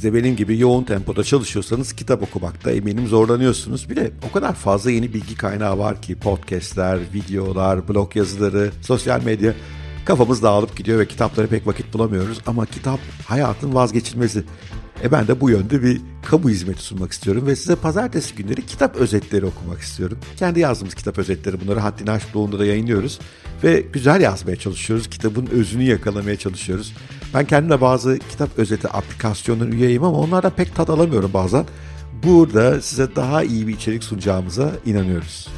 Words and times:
Siz 0.00 0.12
de 0.12 0.14
benim 0.14 0.36
gibi 0.36 0.58
yoğun 0.58 0.84
tempoda 0.84 1.24
çalışıyorsanız 1.24 1.92
kitap 1.92 2.22
okumakta 2.22 2.70
eminim 2.70 3.06
zorlanıyorsunuz. 3.06 3.90
Bir 3.90 3.96
de 3.96 4.10
o 4.30 4.32
kadar 4.32 4.54
fazla 4.54 4.90
yeni 4.90 5.14
bilgi 5.14 5.34
kaynağı 5.34 5.78
var 5.78 6.02
ki 6.02 6.14
podcastler, 6.14 6.98
videolar, 7.14 7.88
blog 7.88 8.16
yazıları, 8.16 8.70
sosyal 8.82 9.22
medya. 9.22 9.54
Kafamız 10.04 10.42
dağılıp 10.42 10.76
gidiyor 10.76 10.98
ve 10.98 11.08
kitaplara 11.08 11.46
pek 11.46 11.66
vakit 11.66 11.94
bulamıyoruz 11.94 12.38
ama 12.46 12.66
kitap 12.66 13.00
hayatın 13.26 13.74
vazgeçilmezi. 13.74 14.44
E 15.04 15.12
ben 15.12 15.28
de 15.28 15.40
bu 15.40 15.50
yönde 15.50 15.82
bir 15.82 16.00
kamu 16.26 16.50
hizmeti 16.50 16.82
sunmak 16.82 17.12
istiyorum 17.12 17.46
ve 17.46 17.56
size 17.56 17.76
pazartesi 17.76 18.34
günleri 18.34 18.66
kitap 18.66 18.96
özetleri 18.96 19.46
okumak 19.46 19.80
istiyorum. 19.80 20.18
Kendi 20.36 20.60
yazdığımız 20.60 20.94
kitap 20.94 21.18
özetleri 21.18 21.60
bunları 21.60 21.80
haddini 21.80 22.10
aşıp 22.10 22.34
da 22.34 22.64
yayınlıyoruz 22.64 23.18
ve 23.64 23.84
güzel 23.92 24.20
yazmaya 24.20 24.56
çalışıyoruz. 24.56 25.10
Kitabın 25.10 25.46
özünü 25.46 25.82
yakalamaya 25.82 26.36
çalışıyoruz. 26.36 26.92
Ben 27.34 27.46
kendime 27.46 27.80
bazı 27.80 28.18
kitap 28.18 28.58
özeti 28.58 28.88
aplikasyonların 28.88 29.72
üyeyim 29.72 30.04
ama 30.04 30.18
onlardan 30.18 30.50
pek 30.50 30.74
tat 30.76 30.90
alamıyorum 30.90 31.30
bazen. 31.34 31.64
Burada 32.22 32.80
size 32.80 33.16
daha 33.16 33.42
iyi 33.42 33.66
bir 33.66 33.74
içerik 33.74 34.04
sunacağımıza 34.04 34.72
inanıyoruz. 34.86 35.48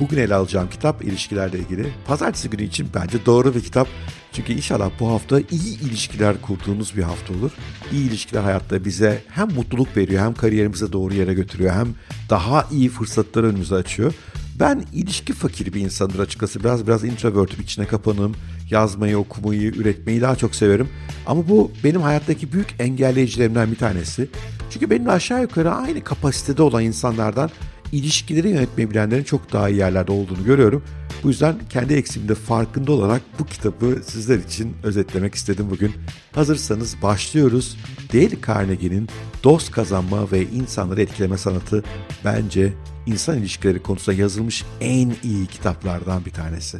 Bugün 0.00 0.18
ele 0.18 0.34
alacağım 0.34 0.68
kitap 0.70 1.04
ilişkilerle 1.04 1.58
ilgili. 1.58 1.92
Pazartesi 2.06 2.50
günü 2.50 2.62
için 2.62 2.88
bence 2.94 3.26
doğru 3.26 3.54
bir 3.54 3.60
kitap. 3.60 3.88
Çünkü 4.32 4.52
inşallah 4.52 4.90
bu 5.00 5.08
hafta 5.08 5.40
iyi 5.40 5.80
ilişkiler 5.80 6.40
kurduğumuz 6.42 6.96
bir 6.96 7.02
hafta 7.02 7.34
olur. 7.34 7.50
İyi 7.92 8.08
ilişkiler 8.08 8.42
hayatta 8.42 8.84
bize 8.84 9.22
hem 9.28 9.50
mutluluk 9.50 9.96
veriyor 9.96 10.24
hem 10.24 10.34
kariyerimize 10.34 10.92
doğru 10.92 11.14
yere 11.14 11.34
götürüyor 11.34 11.74
hem 11.74 11.88
daha 12.30 12.66
iyi 12.70 12.88
fırsatlar 12.88 13.44
önümüze 13.44 13.74
açıyor. 13.74 14.14
Ben 14.60 14.84
ilişki 14.92 15.32
fakiri 15.32 15.74
bir 15.74 15.80
insandır 15.80 16.18
açıkçası. 16.18 16.60
Biraz 16.60 16.86
biraz 16.86 17.04
introvertim, 17.04 17.60
içine 17.60 17.86
kapanım. 17.86 18.34
Yazmayı, 18.70 19.18
okumayı, 19.18 19.72
üretmeyi 19.72 20.20
daha 20.20 20.36
çok 20.36 20.54
severim. 20.54 20.88
Ama 21.26 21.48
bu 21.48 21.70
benim 21.84 22.00
hayattaki 22.00 22.52
büyük 22.52 22.74
engelleyicilerimden 22.78 23.70
bir 23.70 23.76
tanesi. 23.76 24.28
Çünkü 24.70 24.90
benimle 24.90 25.10
aşağı 25.10 25.42
yukarı 25.42 25.74
aynı 25.74 26.04
kapasitede 26.04 26.62
olan 26.62 26.84
insanlardan 26.84 27.50
ilişkileri 27.92 28.48
yönetmeyi 28.48 28.90
bilenlerin 28.90 29.24
çok 29.24 29.52
daha 29.52 29.68
iyi 29.68 29.78
yerlerde 29.78 30.12
olduğunu 30.12 30.44
görüyorum. 30.44 30.82
Bu 31.22 31.28
yüzden 31.28 31.56
kendi 31.70 31.94
eksimde 31.94 32.34
farkında 32.34 32.92
olarak 32.92 33.22
bu 33.38 33.46
kitabı 33.46 34.02
sizler 34.04 34.38
için 34.38 34.76
özetlemek 34.82 35.34
istedim 35.34 35.66
bugün. 35.70 35.94
Hazırsanız 36.32 37.02
başlıyoruz. 37.02 37.76
Dale 38.12 38.40
Carnegie'nin 38.46 39.08
dost 39.44 39.70
kazanma 39.70 40.32
ve 40.32 40.42
insanları 40.42 41.02
etkileme 41.02 41.38
sanatı 41.38 41.84
bence 42.24 42.72
insan 43.06 43.38
ilişkileri 43.38 43.82
konusunda 43.82 44.20
yazılmış 44.20 44.64
en 44.80 45.14
iyi 45.22 45.46
kitaplardan 45.46 46.24
bir 46.24 46.30
tanesi. 46.30 46.78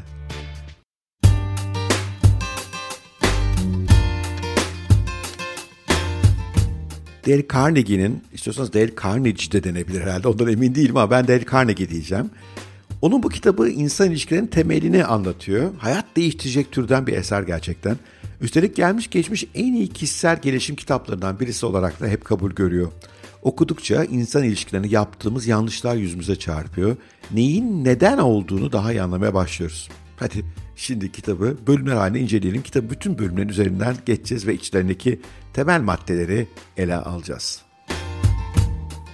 Dale 7.28 7.46
Carnegie'nin, 7.52 8.22
istiyorsanız 8.32 8.72
Dale 8.72 8.90
Carnegie 9.02 9.52
de 9.52 9.64
denebilir 9.64 10.00
herhalde 10.00 10.28
ondan 10.28 10.48
emin 10.48 10.74
değilim 10.74 10.96
ama 10.96 11.10
ben 11.10 11.28
Dale 11.28 11.44
Carnegie 11.52 11.88
diyeceğim. 11.88 12.30
Onun 13.02 13.22
bu 13.22 13.28
kitabı 13.28 13.68
insan 13.68 14.10
ilişkilerinin 14.10 14.46
temelini 14.46 15.04
anlatıyor. 15.04 15.70
Hayat 15.78 16.04
değiştirecek 16.16 16.72
türden 16.72 17.06
bir 17.06 17.12
eser 17.12 17.42
gerçekten. 17.42 17.96
Üstelik 18.40 18.76
gelmiş 18.76 19.10
geçmiş 19.10 19.44
en 19.54 19.72
iyi 19.72 19.88
kişisel 19.88 20.40
gelişim 20.40 20.76
kitaplarından 20.76 21.40
birisi 21.40 21.66
olarak 21.66 22.00
da 22.00 22.06
hep 22.06 22.24
kabul 22.24 22.50
görüyor. 22.50 22.92
Okudukça 23.42 24.04
insan 24.04 24.44
ilişkilerini 24.44 24.92
yaptığımız 24.94 25.46
yanlışlar 25.46 25.96
yüzümüze 25.96 26.36
çarpıyor. 26.36 26.96
Neyin 27.30 27.84
neden 27.84 28.18
olduğunu 28.18 28.72
daha 28.72 28.92
iyi 28.92 29.02
anlamaya 29.02 29.34
başlıyoruz. 29.34 29.88
Hadi 30.18 30.44
şimdi 30.76 31.12
kitabı 31.12 31.56
bölümler 31.66 31.96
halinde 31.96 32.20
inceleyelim. 32.20 32.62
Kitabı 32.62 32.90
bütün 32.90 33.18
bölümlerin 33.18 33.48
üzerinden 33.48 33.96
geçeceğiz 34.06 34.46
ve 34.46 34.54
içlerindeki 34.54 35.20
temel 35.52 35.80
maddeleri 35.80 36.48
ele 36.76 36.96
alacağız. 36.96 37.62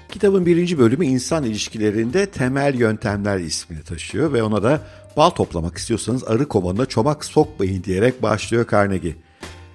Kitabın 0.09 0.47
birinci 0.47 0.79
bölümü 0.79 1.07
insan 1.07 1.45
ilişkilerinde 1.45 2.27
temel 2.27 2.75
yöntemler 2.75 3.39
ismini 3.39 3.83
taşıyor 3.83 4.33
ve 4.33 4.43
ona 4.43 4.63
da 4.63 4.81
bal 5.17 5.31
toplamak 5.31 5.77
istiyorsanız 5.77 6.25
arı 6.25 6.49
kovanına 6.49 6.87
çomak 6.87 7.25
sokmayın 7.25 7.85
diyerek 7.85 8.23
başlıyor 8.23 8.67
Carnegie. 8.71 9.15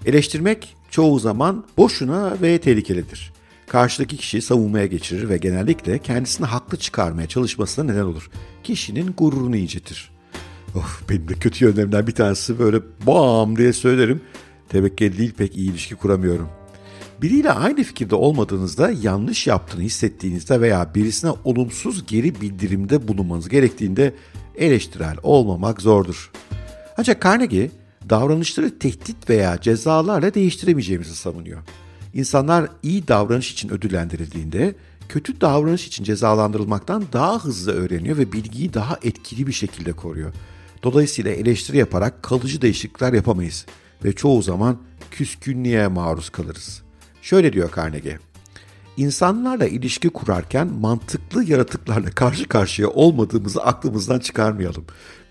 Eleştirmek 0.06 0.76
çoğu 0.90 1.20
zaman 1.20 1.66
boşuna 1.78 2.42
ve 2.42 2.58
tehlikelidir. 2.58 3.34
Karşıdaki 3.68 4.18
kişiyi 4.18 4.42
savunmaya 4.42 4.86
geçirir 4.86 5.30
ve 5.30 5.38
genellikle 5.38 6.00
kendisini 6.00 6.48
haklı 6.48 6.78
çıkarmaya 6.78 7.28
çalışmasına 7.28 7.92
neden 7.92 8.04
olur. 8.04 8.30
Kişinin 8.64 9.14
gururunu 9.18 9.58
incitir. 9.58 10.19
Of, 10.76 11.10
benim 11.10 11.28
de 11.28 11.34
kötü 11.34 11.66
yönlerimden 11.66 12.08
bir 12.08 12.12
tanesi 12.12 12.60
böyle 12.60 12.78
bam 13.08 13.58
diye 13.58 13.74
söylerim. 13.74 14.22
Tevekkül 14.70 15.18
değil 15.18 15.34
pek 15.38 15.58
iyi 15.58 15.72
ilişki 15.72 15.96
kuramıyorum. 15.96 16.50
Biriyle 17.22 17.52
aynı 17.52 17.84
fikirde 17.84 18.16
olmadığınızda, 18.16 18.92
yanlış 19.02 19.48
yaptığını 19.48 19.82
hissettiğinizde 19.82 20.62
veya 20.62 20.96
birisine 20.96 21.32
olumsuz 21.44 22.06
geri 22.06 22.42
bildirimde 22.42 23.08
bulunmanız 23.08 23.50
gerektiğinde 23.50 24.14
eleştirel 24.56 25.18
olmamak 25.24 25.82
zordur. 25.82 26.32
Ancak 26.98 27.24
Carnegie 27.24 27.72
davranışları 28.10 28.80
tehdit 28.80 29.30
veya 29.30 29.62
cezalarla 29.62 30.34
değiştiremeyeceğimizi 30.34 31.16
savunuyor. 31.16 31.60
İnsanlar 32.14 32.70
iyi 32.84 33.08
davranış 33.08 33.52
için 33.52 33.70
ödüllendirildiğinde 33.70 34.76
kötü 35.10 35.42
davranış 35.42 35.88
için 35.88 36.04
cezalandırılmaktan 36.04 37.04
daha 37.14 37.44
hızlı 37.44 37.72
öğreniyor 37.72 38.18
ve 38.18 38.32
bilgiyi 38.32 38.74
daha 38.74 39.00
etkili 39.04 39.48
bir 39.48 39.52
şekilde 39.52 39.92
koruyor. 39.92 40.34
Dolayısıyla 40.84 41.32
eleştiri 41.32 41.78
yaparak 41.78 42.24
kalıcı 42.24 42.62
değişiklikler 42.62 43.14
yapamayız 43.14 43.66
ve 44.04 44.14
çoğu 44.14 44.42
zaman 44.42 44.78
küskünlüğe 45.12 45.88
maruz 45.88 46.30
kalırız. 46.30 46.82
Şöyle 47.22 47.54
diyor 47.54 47.72
Carnegie. 47.76 48.20
İnsanlarla 48.98 49.68
ilişki 49.68 50.10
kurarken 50.10 50.68
mantıklı 50.68 51.44
yaratıklarla 51.44 52.10
karşı 52.10 52.48
karşıya 52.48 52.90
olmadığımızı 52.90 53.64
aklımızdan 53.64 54.20
çıkarmayalım. 54.20 54.86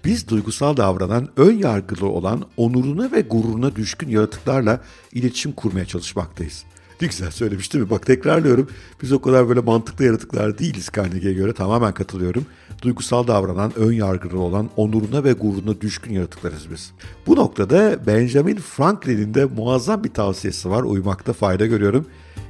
Biz 0.04 0.28
duygusal 0.28 0.76
davranan, 0.76 1.28
ön 1.36 1.58
yargılı 1.58 2.08
olan, 2.08 2.44
onuruna 2.56 3.12
ve 3.12 3.20
gururuna 3.20 3.76
düşkün 3.76 4.08
yaratıklarla 4.08 4.80
iletişim 5.12 5.52
kurmaya 5.52 5.84
çalışmaktayız. 5.84 6.64
Ne 7.00 7.06
güzel 7.06 7.30
söylemiş 7.30 7.72
değil 7.72 7.84
mi? 7.84 7.90
Bak 7.90 8.06
tekrarlıyorum. 8.06 8.68
Biz 9.02 9.12
o 9.12 9.20
kadar 9.22 9.48
böyle 9.48 9.60
mantıklı 9.60 10.04
yaratıklar 10.04 10.58
değiliz 10.58 10.88
Carnegie'ye 10.96 11.34
göre. 11.34 11.52
Tamamen 11.52 11.94
katılıyorum. 11.94 12.46
Duygusal 12.82 13.26
davranan, 13.26 13.72
ön 13.76 13.92
yargılı 13.92 14.40
olan, 14.40 14.70
onuruna 14.76 15.24
ve 15.24 15.32
gururuna 15.32 15.80
düşkün 15.80 16.12
yaratıklarız 16.12 16.70
biz. 16.70 16.92
Bu 17.26 17.36
noktada 17.36 18.06
Benjamin 18.06 18.56
Franklin'in 18.56 19.34
de 19.34 19.44
muazzam 19.44 20.04
bir 20.04 20.10
tavsiyesi 20.10 20.70
var. 20.70 20.82
Uymakta 20.82 21.32
fayda 21.32 21.66
görüyorum. 21.66 22.06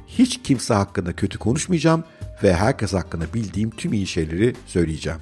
Hiç 0.07 0.41
kimse 0.43 0.73
hakkında 0.73 1.13
kötü 1.13 1.37
konuşmayacağım 1.37 2.03
ve 2.43 2.53
herkes 2.53 2.93
hakkında 2.93 3.25
bildiğim 3.33 3.69
tüm 3.69 3.93
iyi 3.93 4.07
şeyleri 4.07 4.55
söyleyeceğim. 4.65 5.19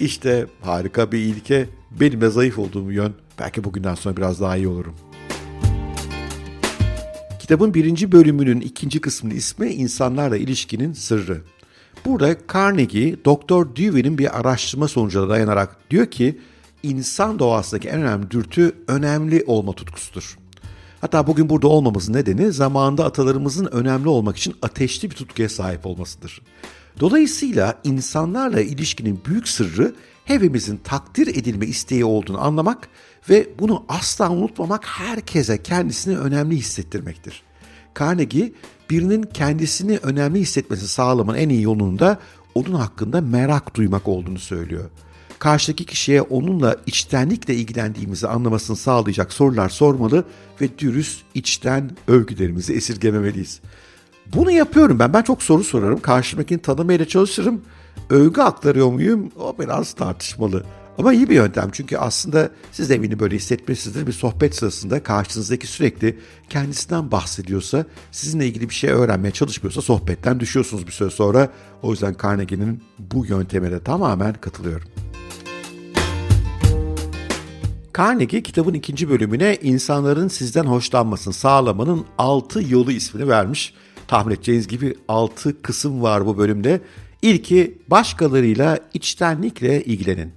İşte 0.00 0.46
harika 0.60 1.12
bir 1.12 1.18
ilke. 1.18 1.68
Benim 2.00 2.20
de 2.20 2.30
zayıf 2.30 2.58
olduğum 2.58 2.92
yön. 2.92 3.14
Belki 3.38 3.64
bugünden 3.64 3.94
sonra 3.94 4.16
biraz 4.16 4.40
daha 4.40 4.56
iyi 4.56 4.68
olurum. 4.68 4.94
Kitabın 7.48 7.74
birinci 7.74 8.12
bölümünün 8.12 8.60
ikinci 8.60 9.00
kısmının 9.00 9.34
ismi 9.34 9.68
İnsanlarla 9.68 10.36
İlişkinin 10.36 10.92
Sırrı. 10.92 11.42
Burada 12.04 12.36
Carnegie, 12.52 13.24
Doktor 13.24 13.76
Dewey'nin 13.76 14.18
bir 14.18 14.38
araştırma 14.40 14.88
sonucuna 14.88 15.28
dayanarak 15.28 15.90
diyor 15.90 16.06
ki, 16.06 16.38
insan 16.82 17.38
doğasındaki 17.38 17.88
en 17.88 18.00
önemli 18.00 18.30
dürtü 18.30 18.72
önemli 18.88 19.44
olma 19.46 19.72
tutkusudur. 19.72 20.38
Hatta 21.00 21.26
bugün 21.26 21.48
burada 21.48 21.68
olmamızın 21.68 22.12
nedeni 22.12 22.52
zamanında 22.52 23.04
atalarımızın 23.04 23.66
önemli 23.66 24.08
olmak 24.08 24.36
için 24.36 24.54
ateşli 24.62 25.10
bir 25.10 25.16
tutkuya 25.16 25.48
sahip 25.48 25.86
olmasıdır. 25.86 26.42
Dolayısıyla 27.00 27.80
insanlarla 27.84 28.60
ilişkinin 28.60 29.20
büyük 29.26 29.48
sırrı 29.48 29.94
hepimizin 30.28 30.76
takdir 30.76 31.26
edilme 31.26 31.66
isteği 31.66 32.04
olduğunu 32.04 32.40
anlamak 32.44 32.88
ve 33.30 33.48
bunu 33.58 33.84
asla 33.88 34.30
unutmamak 34.30 34.86
herkese 34.86 35.62
kendisini 35.62 36.18
önemli 36.18 36.56
hissettirmektir. 36.56 37.42
Carnegie 37.98 38.52
birinin 38.90 39.22
kendisini 39.22 39.98
önemli 40.02 40.40
hissetmesi 40.40 40.88
sağlamanın 40.88 41.38
en 41.38 41.48
iyi 41.48 41.62
yolunun 41.62 41.98
da 41.98 42.18
onun 42.54 42.72
hakkında 42.72 43.20
merak 43.20 43.76
duymak 43.76 44.08
olduğunu 44.08 44.38
söylüyor. 44.38 44.90
Karşıdaki 45.38 45.84
kişiye 45.84 46.22
onunla 46.22 46.76
içtenlikle 46.86 47.54
ilgilendiğimizi 47.54 48.28
anlamasını 48.28 48.76
sağlayacak 48.76 49.32
sorular 49.32 49.68
sormalı 49.68 50.24
ve 50.60 50.78
dürüst 50.78 51.22
içten 51.34 51.90
övgülerimizi 52.08 52.72
esirgememeliyiz. 52.74 53.60
Bunu 54.34 54.50
yapıyorum 54.50 54.98
ben. 54.98 55.12
Ben 55.12 55.22
çok 55.22 55.42
soru 55.42 55.64
sorarım. 55.64 56.00
Karşımdakini 56.00 56.58
tanımaya 56.58 57.04
çalışırım. 57.04 57.62
Övgü 58.10 58.40
aktarıyor 58.40 58.92
muyum? 58.92 59.30
O 59.38 59.56
biraz 59.58 59.92
tartışmalı. 59.92 60.64
Ama 60.98 61.12
iyi 61.12 61.28
bir 61.28 61.34
yöntem 61.34 61.70
çünkü 61.72 61.96
aslında 61.96 62.50
siz 62.72 62.90
de 62.90 62.94
eminim 62.94 63.18
böyle 63.18 63.36
hissetmişsinizdir. 63.36 64.06
Bir 64.06 64.12
sohbet 64.12 64.56
sırasında 64.56 65.02
karşınızdaki 65.02 65.66
sürekli 65.66 66.18
kendisinden 66.50 67.10
bahsediyorsa, 67.10 67.84
sizinle 68.12 68.46
ilgili 68.46 68.68
bir 68.68 68.74
şey 68.74 68.90
öğrenmeye 68.90 69.30
çalışmıyorsa 69.30 69.82
sohbetten 69.82 70.40
düşüyorsunuz 70.40 70.86
bir 70.86 70.92
süre 70.92 71.10
sonra. 71.10 71.48
O 71.82 71.90
yüzden 71.90 72.16
Carnegie'nin 72.22 72.82
bu 72.98 73.26
yönteme 73.26 73.70
de 73.70 73.80
tamamen 73.80 74.34
katılıyorum. 74.34 74.88
Carnegie 77.98 78.42
kitabın 78.42 78.74
ikinci 78.74 79.10
bölümüne 79.10 79.56
insanların 79.62 80.28
sizden 80.28 80.64
hoşlanmasını 80.64 81.34
sağlamanın 81.34 82.04
6 82.18 82.72
yolu 82.72 82.92
ismini 82.92 83.28
vermiş. 83.28 83.74
Tahmin 84.08 84.34
edeceğiniz 84.34 84.68
gibi 84.68 84.94
6 85.08 85.62
kısım 85.62 86.02
var 86.02 86.26
bu 86.26 86.38
bölümde. 86.38 86.80
İlki 87.22 87.78
başkalarıyla 87.88 88.78
içtenlikle 88.94 89.84
ilgilenin. 89.84 90.32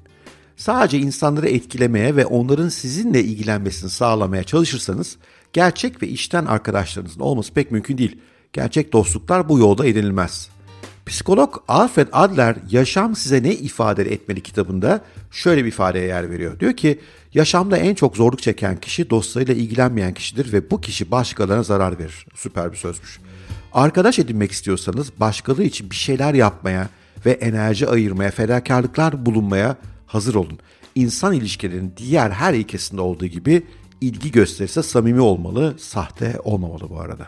Sadece 0.57 0.98
insanları 0.98 1.50
etkilemeye 1.50 2.16
ve 2.16 2.25
onların 2.25 2.69
sizinle 2.69 3.24
ilgilenmesini 3.24 3.89
sağlamaya 3.89 4.44
çalışırsanız 4.44 5.18
gerçek 5.54 6.04
ve 6.04 6.07
içten 6.07 6.45
arkadaşlarınızın 6.45 7.19
olması 7.19 7.54
pek 7.54 7.72
mümkün 7.72 7.98
değil. 7.98 8.18
Gerçek 8.54 8.94
dostluklar 8.94 9.50
bu 9.50 9.60
yolda 9.60 9.86
edinilmez. 9.86 10.50
Psikolog 11.06 11.63
Alfred 11.68 12.07
Adler 12.12 12.56
Yaşam 12.72 13.16
Size 13.16 13.44
Ne 13.44 13.54
ifade 13.54 14.04
etmeli 14.04 14.42
kitabında 14.42 15.01
şöyle 15.31 15.63
bir 15.63 15.69
ifadeye 15.69 16.07
yer 16.07 16.30
veriyor. 16.30 16.60
Diyor 16.60 16.74
ki 16.74 17.00
yaşamda 17.33 17.78
en 17.78 17.95
çok 17.95 18.18
zorluk 18.18 18.42
çeken 18.42 18.80
kişi 18.80 19.10
dostlarıyla 19.10 19.54
ilgilenmeyen 19.54 20.13
kişidir 20.13 20.54
ve 20.54 20.72
bu 20.72 20.81
kişi 20.81 21.12
başkalarına 21.12 21.63
zarar 21.63 22.00
verir. 22.00 22.25
Süper 22.36 22.72
bir 22.72 22.78
sözmüş. 22.78 23.19
Arkadaş 23.73 24.19
edinmek 24.19 24.51
istiyorsanız 24.51 25.19
başkaları 25.19 25.63
için 25.63 25.89
bir 25.89 25.95
şeyler 25.95 26.33
yapmaya 26.33 26.89
ve 27.25 27.31
enerji 27.31 27.88
ayırmaya, 27.88 28.31
fedakarlıklar 28.31 29.25
bulunmaya 29.25 29.77
hazır 30.06 30.35
olun. 30.35 30.59
İnsan 30.95 31.33
ilişkilerinin 31.33 31.94
diğer 31.97 32.29
her 32.29 32.53
ilkesinde 32.53 33.01
olduğu 33.01 33.25
gibi 33.25 33.63
ilgi 34.01 34.31
gösterirse 34.31 34.83
samimi 34.83 35.21
olmalı, 35.21 35.75
sahte 35.79 36.39
olmamalı 36.44 36.89
bu 36.89 37.00
arada. 37.00 37.27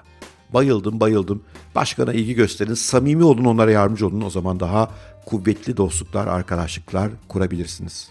Bayıldım 0.53 0.99
bayıldım. 0.99 1.43
Başkana 1.75 2.13
ilgi 2.13 2.33
gösterin, 2.33 2.73
samimi 2.73 3.23
olun, 3.23 3.45
onlara 3.45 3.71
yardımcı 3.71 4.07
olun. 4.07 4.21
O 4.21 4.29
zaman 4.29 4.59
daha 4.59 4.91
kuvvetli 5.25 5.77
dostluklar, 5.77 6.27
arkadaşlıklar 6.27 7.11
kurabilirsiniz. 7.27 8.09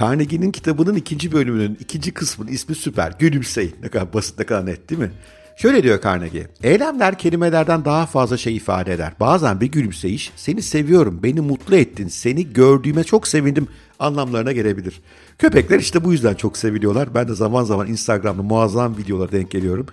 Carnegie'nin 0.00 0.52
kitabının 0.52 0.94
ikinci 0.94 1.32
bölümünün 1.32 1.78
ikinci 1.80 2.14
kısmının 2.14 2.50
ismi 2.52 2.74
süper. 2.74 3.12
Gülümseyin. 3.18 3.76
Ne 3.82 3.88
kadar 3.88 4.12
basit, 4.12 4.38
ne 4.38 4.46
kadar 4.46 4.66
net 4.66 4.90
değil 4.90 5.00
mi? 5.00 5.10
Şöyle 5.58 5.82
diyor 5.82 6.02
Carnegie. 6.02 6.46
Eylemler 6.62 7.18
kelimelerden 7.18 7.84
daha 7.84 8.06
fazla 8.06 8.36
şey 8.36 8.56
ifade 8.56 8.92
eder. 8.92 9.12
Bazen 9.20 9.60
bir 9.60 9.66
gülümseyiş, 9.66 10.32
seni 10.36 10.62
seviyorum, 10.62 11.20
beni 11.22 11.40
mutlu 11.40 11.76
ettin, 11.76 12.08
seni 12.08 12.52
gördüğüme 12.52 13.04
çok 13.04 13.28
sevindim 13.28 13.68
anlamlarına 13.98 14.52
gelebilir. 14.52 15.00
Köpekler 15.38 15.78
işte 15.78 16.04
bu 16.04 16.12
yüzden 16.12 16.34
çok 16.34 16.56
seviliyorlar. 16.56 17.14
Ben 17.14 17.28
de 17.28 17.34
zaman 17.34 17.64
zaman 17.64 17.86
Instagram'da 17.86 18.42
muazzam 18.42 18.96
videolara 18.96 19.32
denk 19.32 19.50
geliyorum. 19.50 19.86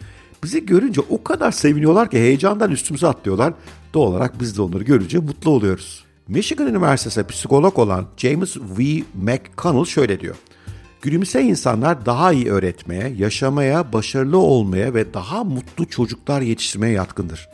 Bizi 0.44 0.66
görünce 0.66 1.02
o 1.10 1.24
kadar 1.24 1.52
seviniyorlar 1.52 2.10
ki 2.10 2.18
heyecandan 2.18 2.72
üstümüze 2.72 3.08
atlıyorlar. 3.08 3.54
Doğal 3.94 4.08
olarak 4.08 4.40
biz 4.40 4.58
de 4.58 4.62
onları 4.62 4.84
görünce 4.84 5.20
mutlu 5.20 5.52
oluyoruz. 5.52 6.04
Michigan 6.28 6.68
Üniversitesi 6.68 7.28
psikolog 7.28 7.80
olan 7.80 8.06
James 8.18 8.58
V. 8.58 9.04
McConnell 9.14 9.86
şöyle 9.86 10.20
diyor. 10.20 10.36
Gülümse 11.06 11.42
insanlar 11.42 12.06
daha 12.06 12.34
iyi 12.34 12.50
öğretmeye, 12.50 13.14
yaşamaya, 13.18 13.94
başarılı 13.94 14.38
olmaya 14.38 14.94
ve 14.94 15.14
daha 15.14 15.44
mutlu 15.44 15.86
çocuklar 15.86 16.42
yetiştirmeye 16.42 16.94
yatkındır. 16.94 17.50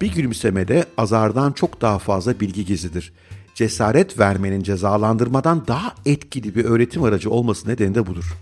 Bir 0.00 0.14
gülümsemede 0.14 0.84
azardan 0.96 1.52
çok 1.52 1.80
daha 1.80 1.98
fazla 1.98 2.40
bilgi 2.40 2.64
gizlidir. 2.64 3.12
Cesaret 3.54 4.18
vermenin 4.18 4.62
cezalandırmadan 4.62 5.66
daha 5.66 5.94
etkili 6.06 6.54
bir 6.54 6.64
öğretim 6.64 7.02
aracı 7.02 7.30
olması 7.30 7.68
nedeni 7.68 7.94
de 7.94 8.06
budur. 8.06 8.34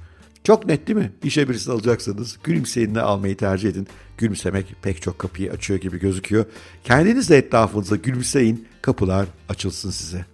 Çok 0.44 0.66
net 0.66 0.88
değil 0.88 0.98
mi? 0.98 1.12
İşe 1.24 1.48
birisini 1.48 1.74
alacaksanız 1.74 2.38
gülümseyinle 2.44 3.00
almayı 3.00 3.36
tercih 3.36 3.68
edin. 3.68 3.88
Gülümsemek 4.18 4.74
pek 4.82 5.02
çok 5.02 5.18
kapıyı 5.18 5.52
açıyor 5.52 5.80
gibi 5.80 5.98
gözüküyor. 5.98 6.44
Kendiniz 6.84 7.30
de 7.30 7.36
etrafınıza 7.36 7.96
gülümseyin, 7.96 8.66
kapılar 8.82 9.26
açılsın 9.48 9.90
size. 9.90 10.24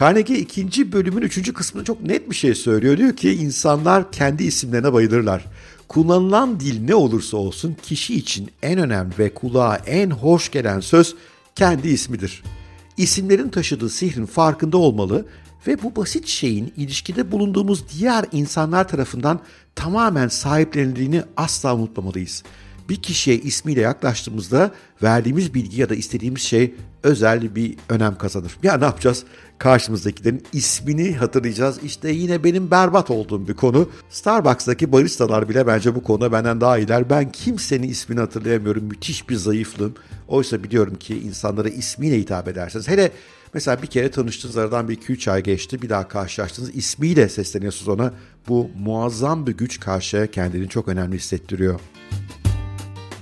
Carnegie 0.00 0.38
ikinci 0.38 0.92
bölümün 0.92 1.22
üçüncü 1.22 1.52
kısmında 1.52 1.84
çok 1.84 2.02
net 2.02 2.30
bir 2.30 2.34
şey 2.34 2.54
söylüyor. 2.54 2.96
Diyor 2.96 3.16
ki 3.16 3.32
insanlar 3.32 4.12
kendi 4.12 4.44
isimlerine 4.44 4.92
bayılırlar. 4.92 5.44
Kullanılan 5.88 6.60
dil 6.60 6.80
ne 6.80 6.94
olursa 6.94 7.36
olsun 7.36 7.76
kişi 7.82 8.14
için 8.14 8.50
en 8.62 8.78
önemli 8.78 9.18
ve 9.18 9.34
kulağa 9.34 9.76
en 9.86 10.10
hoş 10.10 10.50
gelen 10.50 10.80
söz 10.80 11.14
kendi 11.54 11.88
ismidir. 11.88 12.42
İsimlerin 12.96 13.48
taşıdığı 13.48 13.90
sihrin 13.90 14.26
farkında 14.26 14.76
olmalı 14.76 15.26
ve 15.66 15.82
bu 15.82 15.96
basit 15.96 16.26
şeyin 16.26 16.72
ilişkide 16.76 17.32
bulunduğumuz 17.32 17.84
diğer 17.98 18.24
insanlar 18.32 18.88
tarafından 18.88 19.40
tamamen 19.74 20.28
sahiplenildiğini 20.28 21.22
asla 21.36 21.76
unutmamalıyız. 21.76 22.42
Bir 22.88 22.96
kişiye 22.96 23.36
ismiyle 23.36 23.80
yaklaştığımızda 23.80 24.70
verdiğimiz 25.02 25.54
bilgi 25.54 25.80
ya 25.80 25.88
da 25.88 25.94
istediğimiz 25.94 26.42
şey 26.42 26.74
özel 27.02 27.54
bir 27.54 27.76
önem 27.88 28.18
kazanır. 28.18 28.56
Ya 28.62 28.78
ne 28.78 28.84
yapacağız? 28.84 29.24
Karşımızdakilerin 29.58 30.42
ismini 30.52 31.14
hatırlayacağız. 31.14 31.78
İşte 31.84 32.10
yine 32.10 32.44
benim 32.44 32.70
berbat 32.70 33.10
olduğum 33.10 33.48
bir 33.48 33.54
konu. 33.54 33.88
Starbucks'taki 34.10 34.92
baristalar 34.92 35.48
bile 35.48 35.66
bence 35.66 35.94
bu 35.94 36.02
konuda 36.02 36.32
benden 36.32 36.60
daha 36.60 36.78
iyiler. 36.78 37.10
Ben 37.10 37.32
kimsenin 37.32 37.88
ismini 37.88 38.20
hatırlayamıyorum. 38.20 38.84
Müthiş 38.84 39.28
bir 39.28 39.36
zayıflığım. 39.36 39.94
Oysa 40.28 40.64
biliyorum 40.64 40.94
ki 40.94 41.18
insanlara 41.18 41.68
ismiyle 41.68 42.18
hitap 42.18 42.48
ederseniz. 42.48 42.88
Hele 42.88 43.10
mesela 43.54 43.82
bir 43.82 43.86
kere 43.86 44.10
tanıştığınız 44.10 44.56
aradan 44.56 44.88
bir 44.88 44.94
iki 44.94 45.12
üç 45.12 45.28
ay 45.28 45.42
geçti. 45.42 45.82
Bir 45.82 45.88
daha 45.88 46.08
karşılaştınız. 46.08 46.76
ismiyle 46.76 47.28
sesleniyorsunuz 47.28 47.88
ona. 47.88 48.12
Bu 48.48 48.70
muazzam 48.78 49.46
bir 49.46 49.56
güç 49.56 49.80
karşıya 49.80 50.26
kendini 50.26 50.68
çok 50.68 50.88
önemli 50.88 51.16
hissettiriyor. 51.16 51.80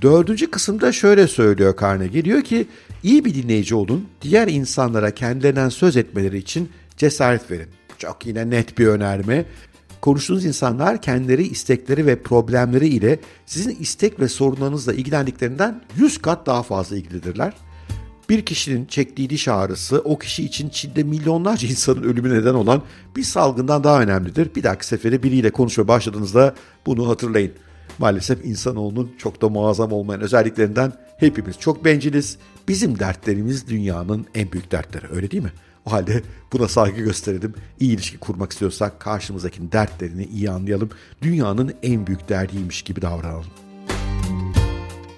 Dördüncü 0.04 0.50
kısımda 0.50 0.92
şöyle 0.92 1.28
söylüyor 1.28 1.74
Carnegie. 1.80 2.24
Diyor 2.24 2.42
ki 2.42 2.66
iyi 3.02 3.24
bir 3.24 3.34
dinleyici 3.34 3.74
olun. 3.74 4.08
Diğer 4.22 4.48
insanlara 4.48 5.10
kendilerinden 5.10 5.68
söz 5.68 5.96
etmeleri 5.96 6.38
için 6.38 6.68
cesaret 6.96 7.50
verin. 7.50 7.68
Çok 7.98 8.26
yine 8.26 8.50
net 8.50 8.78
bir 8.78 8.86
önerme. 8.86 9.44
Konuştuğunuz 10.00 10.44
insanlar 10.44 11.02
kendileri 11.02 11.46
istekleri 11.46 12.06
ve 12.06 12.22
problemleri 12.22 12.88
ile 12.88 13.18
sizin 13.46 13.76
istek 13.80 14.20
ve 14.20 14.28
sorunlarınızla 14.28 14.92
ilgilendiklerinden 14.94 15.82
100 15.96 16.18
kat 16.18 16.46
daha 16.46 16.62
fazla 16.62 16.96
ilgilidirler. 16.96 17.52
Bir 18.28 18.44
kişinin 18.44 18.86
çektiği 18.86 19.30
diş 19.30 19.48
ağrısı 19.48 19.98
o 19.98 20.18
kişi 20.18 20.44
için 20.44 20.68
Çin'de 20.68 21.02
milyonlarca 21.02 21.68
insanın 21.68 22.02
ölümü 22.02 22.34
neden 22.34 22.54
olan 22.54 22.82
bir 23.16 23.22
salgından 23.22 23.84
daha 23.84 24.02
önemlidir. 24.02 24.54
Bir 24.54 24.62
dahaki 24.62 24.86
sefere 24.86 25.22
biriyle 25.22 25.50
konuşmaya 25.50 25.88
başladığınızda 25.88 26.54
bunu 26.86 27.08
hatırlayın. 27.08 27.52
Maalesef 27.98 28.44
insanoğlunun 28.44 29.12
çok 29.18 29.42
da 29.42 29.48
muazzam 29.48 29.92
olmayan 29.92 30.20
özelliklerinden 30.20 30.92
hepimiz 31.16 31.58
çok 31.58 31.84
benciliz. 31.84 32.38
Bizim 32.68 32.98
dertlerimiz 32.98 33.68
dünyanın 33.68 34.26
en 34.34 34.52
büyük 34.52 34.72
dertleri 34.72 35.06
öyle 35.12 35.30
değil 35.30 35.42
mi? 35.42 35.52
O 35.86 35.92
halde 35.92 36.22
buna 36.52 36.68
saygı 36.68 37.00
gösterelim. 37.00 37.54
İyi 37.80 37.94
ilişki 37.94 38.18
kurmak 38.18 38.52
istiyorsak 38.52 39.00
karşımızdakinin 39.00 39.72
dertlerini 39.72 40.24
iyi 40.24 40.50
anlayalım. 40.50 40.90
Dünyanın 41.22 41.74
en 41.82 42.06
büyük 42.06 42.28
derdiymiş 42.28 42.82
gibi 42.82 43.02
davranalım. 43.02 43.46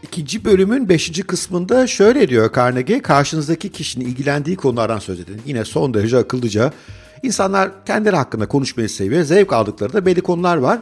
İkinci 0.03 0.45
bölümün 0.45 0.89
beşinci 0.89 1.23
kısmında 1.23 1.87
şöyle 1.87 2.29
diyor 2.29 2.53
Carnegie, 2.57 3.03
karşınızdaki 3.03 3.69
kişinin 3.69 4.05
ilgilendiği 4.05 4.57
konulardan 4.57 4.99
söz 4.99 5.21
edin. 5.21 5.41
Yine 5.47 5.65
son 5.65 5.95
derece 5.95 6.17
akıllıca. 6.17 6.73
İnsanlar 7.23 7.85
kendileri 7.87 8.17
hakkında 8.17 8.49
konuşmayı 8.49 8.89
seviyor, 8.89 9.23
zevk 9.23 9.53
aldıkları 9.53 9.93
da 9.93 10.07
belli 10.07 10.21
konular 10.21 10.57
var. 10.57 10.81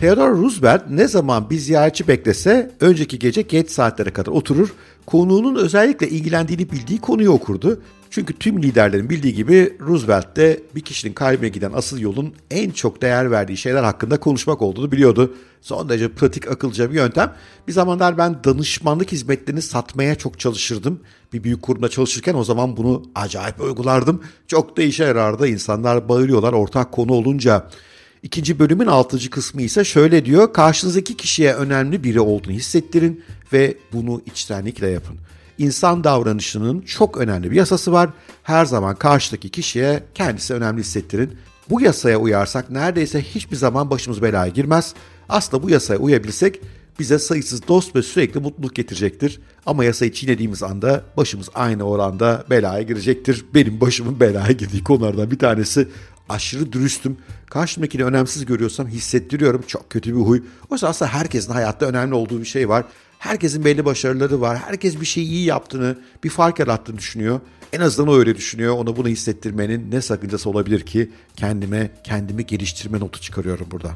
Theodore 0.00 0.30
Roosevelt 0.30 0.82
ne 0.90 1.08
zaman 1.08 1.50
bir 1.50 1.58
ziyaretçi 1.58 2.08
beklese 2.08 2.70
önceki 2.80 3.18
gece 3.18 3.42
geç 3.42 3.70
saatlere 3.70 4.10
kadar 4.10 4.32
oturur, 4.32 4.72
konuğunun 5.06 5.54
özellikle 5.54 6.08
ilgilendiğini 6.08 6.70
bildiği 6.70 7.00
konuyu 7.00 7.30
okurdu. 7.30 7.82
Çünkü 8.10 8.38
tüm 8.38 8.62
liderlerin 8.62 9.10
bildiği 9.10 9.34
gibi 9.34 9.76
Roosevelt 9.80 10.36
de 10.36 10.60
bir 10.74 10.80
kişinin 10.80 11.12
kalbine 11.12 11.48
giden 11.48 11.72
asıl 11.74 11.98
yolun 11.98 12.34
en 12.50 12.70
çok 12.70 13.02
değer 13.02 13.30
verdiği 13.30 13.56
şeyler 13.56 13.82
hakkında 13.82 14.20
konuşmak 14.20 14.62
olduğunu 14.62 14.92
biliyordu. 14.92 15.34
Son 15.60 15.88
derece 15.88 16.08
pratik 16.08 16.50
akılca 16.50 16.90
bir 16.90 16.94
yöntem. 16.94 17.32
Bir 17.68 17.72
zamanlar 17.72 18.18
ben 18.18 18.44
danışmanlık 18.44 19.12
hizmetlerini 19.12 19.62
satmaya 19.62 20.14
çok 20.14 20.38
çalışırdım. 20.38 21.00
Bir 21.32 21.44
büyük 21.44 21.62
kurumda 21.62 21.88
çalışırken 21.88 22.34
o 22.34 22.44
zaman 22.44 22.76
bunu 22.76 23.02
acayip 23.14 23.60
uygulardım. 23.60 24.22
Çok 24.46 24.76
da 24.76 24.82
işe 24.82 25.04
yarardı. 25.04 25.48
İnsanlar 25.48 26.08
bağırıyorlar 26.08 26.52
ortak 26.52 26.92
konu 26.92 27.12
olunca. 27.12 27.66
İkinci 28.22 28.58
bölümün 28.58 28.86
altıncı 28.86 29.30
kısmı 29.30 29.62
ise 29.62 29.84
şöyle 29.84 30.24
diyor. 30.24 30.52
Karşınızdaki 30.52 31.16
kişiye 31.16 31.54
önemli 31.54 32.04
biri 32.04 32.20
olduğunu 32.20 32.52
hissettirin 32.52 33.24
ve 33.52 33.76
bunu 33.92 34.22
içtenlikle 34.26 34.88
yapın. 34.88 35.16
İnsan 35.58 36.04
davranışının 36.04 36.80
çok 36.80 37.16
önemli 37.16 37.50
bir 37.50 37.56
yasası 37.56 37.92
var. 37.92 38.10
Her 38.42 38.64
zaman 38.64 38.96
karşıdaki 38.96 39.48
kişiye 39.48 40.02
kendisi 40.14 40.54
önemli 40.54 40.80
hissettirin. 40.80 41.36
Bu 41.70 41.80
yasaya 41.80 42.18
uyarsak 42.18 42.70
neredeyse 42.70 43.22
hiçbir 43.22 43.56
zaman 43.56 43.90
başımız 43.90 44.22
belaya 44.22 44.48
girmez. 44.48 44.94
Aslında 45.28 45.62
bu 45.62 45.70
yasaya 45.70 45.96
uyabilsek 45.98 46.60
bize 46.98 47.18
sayısız 47.18 47.68
dost 47.68 47.96
ve 47.96 48.02
sürekli 48.02 48.40
mutluluk 48.40 48.74
getirecektir. 48.74 49.40
Ama 49.66 49.84
yasayı 49.84 50.12
çiğnediğimiz 50.12 50.62
anda 50.62 51.04
başımız 51.16 51.48
aynı 51.54 51.82
oranda 51.82 52.44
belaya 52.50 52.82
girecektir. 52.82 53.44
Benim 53.54 53.80
başımın 53.80 54.20
belaya 54.20 54.52
girdiği 54.52 54.84
konulardan 54.84 55.30
bir 55.30 55.38
tanesi 55.38 55.88
aşırı 56.30 56.72
dürüstüm. 56.72 57.16
Karşımdakini 57.50 58.04
önemsiz 58.04 58.46
görüyorsam 58.46 58.88
hissettiriyorum. 58.88 59.62
Çok 59.66 59.90
kötü 59.90 60.16
bir 60.16 60.20
huy. 60.20 60.42
Oysa 60.70 60.88
aslında 60.88 61.12
herkesin 61.12 61.52
hayatta 61.52 61.86
önemli 61.86 62.14
olduğu 62.14 62.40
bir 62.40 62.44
şey 62.44 62.68
var. 62.68 62.84
Herkesin 63.18 63.64
belli 63.64 63.84
başarıları 63.84 64.40
var. 64.40 64.58
Herkes 64.58 65.00
bir 65.00 65.06
şeyi 65.06 65.26
iyi 65.26 65.44
yaptığını, 65.44 65.98
bir 66.24 66.30
fark 66.30 66.58
yarattığını 66.58 66.98
düşünüyor. 66.98 67.40
En 67.72 67.80
azından 67.80 68.12
o 68.12 68.16
öyle 68.18 68.36
düşünüyor. 68.36 68.74
Ona 68.74 68.96
bunu 68.96 69.08
hissettirmenin 69.08 69.90
ne 69.90 70.02
sakıncası 70.02 70.50
olabilir 70.50 70.80
ki? 70.80 71.10
Kendime, 71.36 71.90
kendimi 72.04 72.46
geliştirme 72.46 73.00
notu 73.00 73.20
çıkarıyorum 73.20 73.66
burada. 73.70 73.90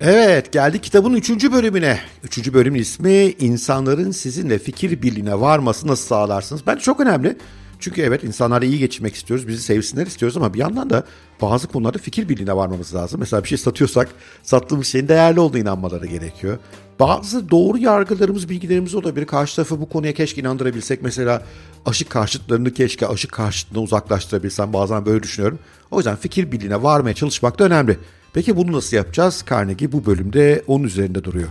Evet 0.00 0.52
geldik 0.52 0.82
kitabın 0.82 1.14
üçüncü 1.14 1.52
bölümüne. 1.52 1.98
Üçüncü 2.24 2.54
bölümün 2.54 2.78
ismi 2.78 3.34
insanların 3.38 4.10
sizinle 4.10 4.58
fikir 4.58 5.02
birliğine 5.02 5.40
varması 5.40 5.86
nasıl 5.86 6.06
sağlarsınız? 6.06 6.66
Bence 6.66 6.80
çok 6.80 7.00
önemli. 7.00 7.36
Çünkü 7.84 8.02
evet 8.02 8.24
insanlarla 8.24 8.66
iyi 8.66 8.78
geçirmek 8.78 9.14
istiyoruz, 9.14 9.48
bizi 9.48 9.62
sevsinler 9.62 10.06
istiyoruz 10.06 10.36
ama 10.36 10.54
bir 10.54 10.58
yandan 10.58 10.90
da 10.90 11.04
bazı 11.42 11.68
konularda 11.68 11.98
fikir 11.98 12.28
birliğine 12.28 12.56
varmamız 12.56 12.94
lazım. 12.94 13.20
Mesela 13.20 13.42
bir 13.42 13.48
şey 13.48 13.58
satıyorsak 13.58 14.08
sattığımız 14.42 14.86
şeyin 14.86 15.08
değerli 15.08 15.40
olduğuna 15.40 15.60
inanmaları 15.60 16.06
gerekiyor. 16.06 16.58
Bazı 17.00 17.50
doğru 17.50 17.78
yargılarımız, 17.78 18.48
bilgilerimiz 18.48 18.94
olabilir. 18.94 19.26
Karşı 19.26 19.56
tarafı 19.56 19.80
bu 19.80 19.88
konuya 19.88 20.14
keşke 20.14 20.40
inandırabilsek. 20.40 21.02
Mesela 21.02 21.42
aşık 21.86 22.10
karşıtlarını 22.10 22.74
keşke 22.74 23.06
aşık 23.06 23.32
karşıtına 23.32 23.80
uzaklaştırabilsem. 23.80 24.72
Bazen 24.72 25.06
böyle 25.06 25.22
düşünüyorum. 25.22 25.58
O 25.90 25.96
yüzden 25.96 26.16
fikir 26.16 26.52
birliğine 26.52 26.82
varmaya 26.82 27.14
çalışmak 27.14 27.58
da 27.58 27.64
önemli. 27.64 27.98
Peki 28.32 28.56
bunu 28.56 28.72
nasıl 28.72 28.96
yapacağız? 28.96 29.44
Carnegie 29.50 29.92
bu 29.92 30.06
bölümde 30.06 30.64
onun 30.66 30.84
üzerinde 30.84 31.24
duruyor. 31.24 31.48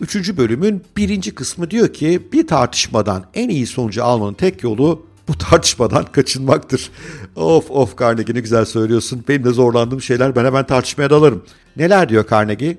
Üçüncü 0.00 0.36
bölümün 0.36 0.82
birinci 0.96 1.34
kısmı 1.34 1.70
diyor 1.70 1.92
ki 1.92 2.28
bir 2.32 2.46
tartışmadan 2.46 3.24
en 3.34 3.48
iyi 3.48 3.66
sonucu 3.66 4.04
almanın 4.04 4.34
tek 4.34 4.62
yolu 4.62 5.07
bu 5.28 5.38
tartışmadan 5.38 6.04
kaçınmaktır. 6.12 6.90
Of 7.36 7.70
of 7.70 7.98
Carnegie 7.98 8.34
ne 8.34 8.40
güzel 8.40 8.64
söylüyorsun. 8.64 9.24
Benim 9.28 9.44
de 9.44 9.50
zorlandığım 9.50 10.02
şeyler 10.02 10.36
ben 10.36 10.44
hemen 10.44 10.66
tartışmaya 10.66 11.10
dalarım. 11.10 11.44
Neler 11.76 12.08
diyor 12.08 12.24
Carnegie? 12.30 12.78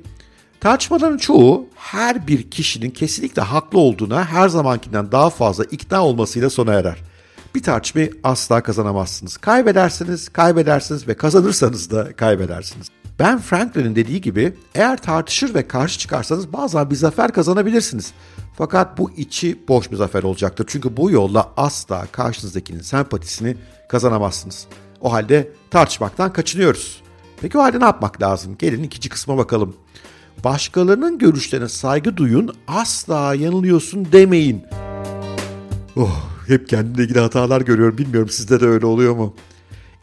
Tartışmaların 0.60 1.18
çoğu 1.18 1.68
her 1.76 2.28
bir 2.28 2.52
kişinin 2.52 2.90
kesinlikle 2.90 3.42
haklı 3.42 3.80
olduğuna 3.80 4.26
her 4.26 4.50
zamankinden 4.50 5.12
daha 5.12 5.30
fazla 5.30 5.64
ikna 5.64 6.06
olmasıyla 6.06 6.50
sona 6.50 6.74
erer. 6.74 6.98
Bir 7.56 7.64
tartışmayı 7.64 8.12
asla 8.24 8.64
kazanamazsınız. 8.64 9.38
Kaybedersiniz, 9.38 10.30
kaybedersiniz 10.30 11.08
ve 11.08 11.14
kazanırsanız 11.14 11.92
da 11.92 12.14
kaybedersiniz. 12.14 12.88
Ben 13.20 13.40
Franklin'in 13.40 13.96
dediği 13.96 14.22
gibi 14.22 14.54
eğer 14.76 15.02
tartışır 15.02 15.54
ve 15.54 15.68
karşı 15.68 16.00
çıkarsanız 16.00 16.54
bazen 16.54 16.90
bir 16.90 16.96
zafer 16.96 17.32
kazanabilirsiniz. 17.32 18.14
Fakat 18.60 18.98
bu 18.98 19.12
içi 19.12 19.60
boş 19.68 19.92
bir 19.92 19.96
zafer 19.96 20.24
olacaktır. 20.24 20.66
Çünkü 20.70 20.98
bu 20.98 21.12
yolla 21.12 21.52
asla 21.58 22.06
karşınızdakinin 22.12 22.82
sempatisini 22.82 23.58
kazanamazsınız. 23.90 24.68
O 25.02 25.12
halde 25.14 25.52
tartışmaktan 25.72 26.34
kaçınıyoruz. 26.34 27.02
Peki 27.42 27.58
o 27.58 27.62
halde 27.62 27.80
ne 27.80 27.84
yapmak 27.84 28.22
lazım? 28.22 28.56
Gelin 28.60 28.84
ikinci 28.84 29.10
kısma 29.10 29.38
bakalım. 29.38 29.76
Başkalarının 30.44 31.18
görüşlerine 31.18 31.70
saygı 31.70 32.18
duyun, 32.18 32.56
asla 32.68 33.36
yanılıyorsun 33.36 34.12
demeyin. 34.12 34.64
Oh, 35.96 36.30
hep 36.48 36.70
kendimle 36.70 37.04
ilgili 37.04 37.20
hatalar 37.20 37.62
görüyorum. 37.62 37.98
Bilmiyorum 37.98 38.30
sizde 38.30 38.60
de 38.60 38.66
öyle 38.66 38.86
oluyor 38.86 39.16
mu? 39.16 39.36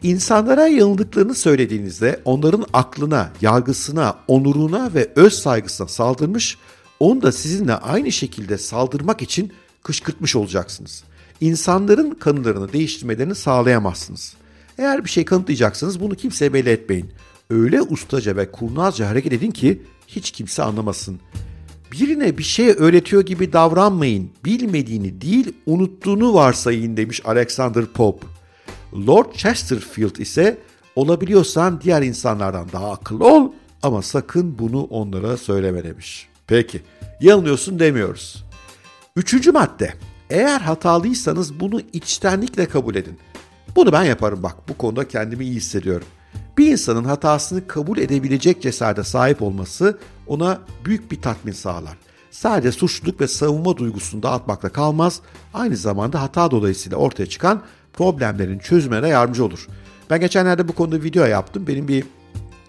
İnsanlara 0.03 0.67
yanıldıklarını 0.67 1.35
söylediğinizde 1.35 2.21
onların 2.25 2.65
aklına, 2.73 3.31
yargısına, 3.41 4.17
onuruna 4.29 4.95
ve 4.95 5.13
öz 5.17 5.33
saygısına 5.33 5.89
saldırmış, 5.89 6.59
onu 7.01 7.23
da 7.23 7.33
sizinle 7.33 7.75
aynı 7.75 8.13
şekilde 8.13 8.59
saldırmak 8.59 9.23
için 9.23 9.53
kışkırtmış 9.83 10.37
olacaksınız. 10.37 11.05
İnsanların 11.41 12.11
kanılarını 12.11 12.73
değiştirmelerini 12.73 13.35
sağlayamazsınız. 13.35 14.35
Eğer 14.79 15.05
bir 15.05 15.11
şey 15.11 15.25
kanıtlayacaksınız 15.25 16.01
bunu 16.01 16.15
kimseye 16.15 16.53
belli 16.53 16.69
etmeyin. 16.69 17.11
Öyle 17.51 17.83
ustaca 17.83 18.37
ve 18.37 18.51
kurnazca 18.51 19.09
hareket 19.09 19.33
edin 19.33 19.51
ki 19.51 19.83
hiç 20.07 20.31
kimse 20.31 20.63
anlamasın. 20.63 21.21
Birine 21.93 22.39
bir 22.39 22.43
şey 22.43 22.69
öğretiyor 22.69 23.27
gibi 23.27 23.53
davranmayın. 23.53 24.31
Bilmediğini 24.45 25.21
değil, 25.21 25.53
unuttuğunu 25.67 26.35
varsayın 26.35 26.97
demiş 26.97 27.21
Alexander 27.25 27.87
Pope. 27.87 28.27
Lord 29.07 29.33
Chesterfield 29.33 30.17
ise 30.17 30.59
olabiliyorsan 30.97 31.81
diğer 31.81 32.03
insanlardan 32.03 32.69
daha 32.73 32.91
akıllı 32.91 33.25
ol 33.25 33.53
ama 33.83 34.03
sakın 34.03 34.59
bunu 34.59 34.83
onlara 34.83 35.37
söyleme 35.37 35.85
demiş. 35.85 36.29
Peki, 36.47 36.83
yanılıyorsun 37.21 37.79
demiyoruz. 37.79 38.45
Üçüncü 39.17 39.53
madde, 39.53 39.95
eğer 40.31 40.61
hatalıysanız 40.61 41.61
bunu 41.61 41.81
içtenlikle 41.93 42.67
kabul 42.67 42.95
edin. 42.95 43.19
Bunu 43.77 43.93
ben 43.93 44.05
yaparım 44.05 44.43
bak, 44.43 44.57
bu 44.69 44.79
konuda 44.79 45.09
kendimi 45.09 45.45
iyi 45.45 45.55
hissediyorum. 45.55 46.07
Bir 46.59 46.73
insanın 46.73 47.05
hatasını 47.05 47.67
kabul 47.67 47.99
edebilecek 47.99 48.63
cesarete 48.63 49.05
sahip 49.05 49.43
olması 49.43 49.99
ona 50.27 50.61
büyük 50.85 51.11
bir 51.11 51.23
tatmin 51.23 51.53
sağlar. 51.53 51.97
Sadece 52.31 52.73
suçluluk 52.73 53.21
ve 53.21 53.29
savunma 53.29 53.77
duygusunu 53.77 54.23
dağıtmakla 54.23 54.69
kalmaz, 54.69 55.21
aynı 55.55 55.77
zamanda 55.77 56.23
hata 56.23 56.51
dolayısıyla 56.51 56.99
ortaya 56.99 57.27
çıkan 57.27 57.63
problemlerin 57.93 58.59
çözümüne 58.59 59.09
yardımcı 59.09 59.45
olur. 59.45 59.69
Ben 60.11 60.21
geçenlerde 60.21 60.69
bu 60.69 60.73
konuda 60.73 61.03
video 61.03 61.25
yaptım. 61.25 61.67
Benim 61.67 61.89
bir 61.89 62.05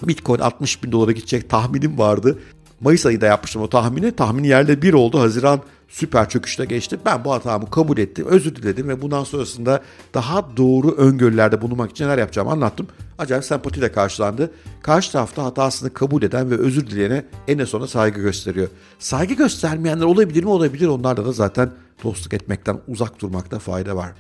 Bitcoin 0.04 0.40
60 0.40 0.84
bin 0.84 0.92
dolara 0.92 1.12
gidecek 1.12 1.50
tahminim 1.50 1.98
vardı. 1.98 2.40
Mayıs 2.82 3.06
ayında 3.06 3.26
yapmıştım 3.26 3.62
o 3.62 3.70
tahmini. 3.70 4.12
Tahmin 4.12 4.44
yerle 4.44 4.82
bir 4.82 4.94
oldu. 4.94 5.20
Haziran 5.20 5.62
süper 5.88 6.30
çöküşte 6.30 6.66
geçti. 6.66 7.00
Ben 7.06 7.26
bu 7.26 7.34
hatamı 7.34 7.70
kabul 7.70 7.98
ettim, 7.98 8.26
özür 8.30 8.56
diledim 8.56 8.88
ve 8.88 9.02
bundan 9.02 9.24
sonrasında 9.24 9.84
daha 10.14 10.58
doğru 10.58 10.92
öngörülerde 10.92 11.62
bulunmak 11.62 11.92
için 11.92 12.06
neler 12.06 12.18
yapacağımı 12.18 12.52
anlattım. 12.52 12.88
Acayip 13.18 13.46
sempatiyle 13.46 13.92
karşılandı. 13.92 14.52
Karşı 14.82 15.12
tarafta 15.12 15.44
hatasını 15.44 15.94
kabul 15.94 16.24
eden 16.24 16.52
ve 16.52 16.58
özür 16.58 16.88
dileyene 16.88 17.26
en 17.48 17.66
sona 17.66 17.88
saygı 17.88 18.22
gösteriyor. 18.22 18.68
Saygı 19.00 19.34
göstermeyenler 19.34 20.06
olabilir 20.06 20.44
mi? 20.44 20.50
Olabilir. 20.50 20.88
Onlarda 20.88 21.26
da 21.26 21.32
zaten 21.32 21.72
dostluk 22.04 22.34
etmekten 22.34 22.80
uzak 22.88 23.22
durmakta 23.22 23.60
fayda 23.60 23.96
var. 23.96 24.14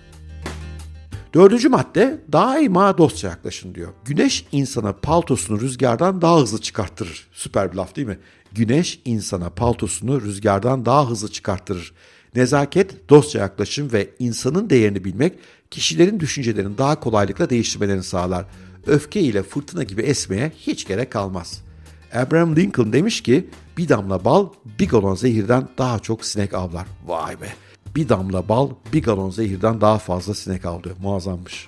Dördüncü 1.33 1.69
madde 1.69 2.21
daima 2.31 2.97
dostça 2.97 3.27
yaklaşın 3.27 3.75
diyor. 3.75 3.93
Güneş 4.05 4.45
insana 4.51 4.93
paltosunu 4.93 5.59
rüzgardan 5.59 6.21
daha 6.21 6.39
hızlı 6.39 6.61
çıkarttırır. 6.61 7.27
Süper 7.31 7.71
bir 7.71 7.77
laf 7.77 7.95
değil 7.95 8.07
mi? 8.07 8.19
Güneş 8.57 9.01
insana 9.05 9.49
paltosunu 9.49 10.21
rüzgardan 10.21 10.85
daha 10.85 11.09
hızlı 11.09 11.31
çıkarttırır. 11.31 11.93
Nezaket, 12.35 13.09
dostça 13.09 13.39
yaklaşım 13.39 13.93
ve 13.93 14.09
insanın 14.19 14.69
değerini 14.69 15.03
bilmek 15.03 15.33
kişilerin 15.71 16.19
düşüncelerini 16.19 16.77
daha 16.77 16.99
kolaylıkla 16.99 17.49
değiştirmelerini 17.49 18.03
sağlar. 18.03 18.45
Öfke 18.87 19.21
ile 19.21 19.43
fırtına 19.43 19.83
gibi 19.83 20.01
esmeye 20.01 20.51
hiç 20.57 20.87
gerek 20.87 21.11
kalmaz. 21.11 21.61
Abraham 22.13 22.55
Lincoln 22.55 22.93
demiş 22.93 23.21
ki 23.21 23.49
bir 23.77 23.89
damla 23.89 24.25
bal 24.25 24.49
bir 24.79 24.89
galon 24.89 25.15
zehirden 25.15 25.67
daha 25.77 25.99
çok 25.99 26.25
sinek 26.25 26.53
avlar. 26.53 26.87
Vay 27.05 27.41
be 27.41 27.53
bir 27.95 28.09
damla 28.09 28.49
bal 28.49 28.69
bir 28.93 29.03
galon 29.03 29.29
zehirden 29.29 29.81
daha 29.81 29.97
fazla 29.97 30.33
sinek 30.33 30.65
avlıyor. 30.65 30.95
Muazzammış. 31.01 31.67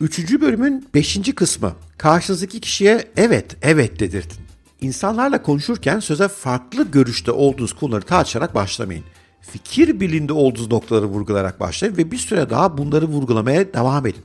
Üçüncü 0.00 0.40
bölümün 0.40 0.88
beşinci 0.94 1.34
kısmı. 1.34 1.72
Karşınızdaki 1.98 2.60
kişiye 2.60 3.08
evet, 3.16 3.56
evet 3.62 4.00
dedirtin. 4.00 4.45
İnsanlarla 4.80 5.42
konuşurken 5.42 6.00
söze 6.00 6.28
farklı 6.28 6.90
görüşte 6.90 7.32
olduğunuz 7.32 7.72
konuları 7.72 8.02
tartışarak 8.02 8.54
başlamayın. 8.54 9.04
Fikir 9.40 10.00
birliğinde 10.00 10.32
olduğunuz 10.32 10.70
noktaları 10.70 11.06
vurgulayarak 11.06 11.60
başlayın 11.60 11.96
ve 11.96 12.10
bir 12.10 12.18
süre 12.18 12.50
daha 12.50 12.78
bunları 12.78 13.06
vurgulamaya 13.06 13.74
devam 13.74 14.06
edin. 14.06 14.22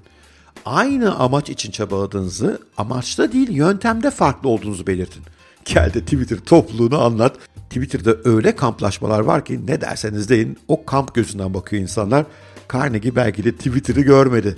Aynı 0.65 1.15
amaç 1.19 1.49
için 1.49 1.71
çabaladığınızı, 1.71 2.61
amaçta 2.77 3.31
değil 3.31 3.49
yöntemde 3.49 4.11
farklı 4.11 4.49
olduğunuzu 4.49 4.87
belirtin. 4.87 5.23
Gel 5.65 5.93
de 5.93 6.01
Twitter 6.01 6.37
topluluğunu 6.37 7.01
anlat. 7.01 7.37
Twitter'da 7.69 8.29
öyle 8.29 8.55
kamplaşmalar 8.55 9.19
var 9.19 9.45
ki 9.45 9.59
ne 9.67 9.81
derseniz 9.81 10.29
deyin 10.29 10.57
o 10.67 10.85
kamp 10.85 11.15
gözünden 11.15 11.53
bakıyor 11.53 11.81
insanlar. 11.81 12.25
Carnegie 12.73 13.15
belki 13.15 13.43
de 13.43 13.51
Twitter'ı 13.51 14.01
görmedi. 14.01 14.55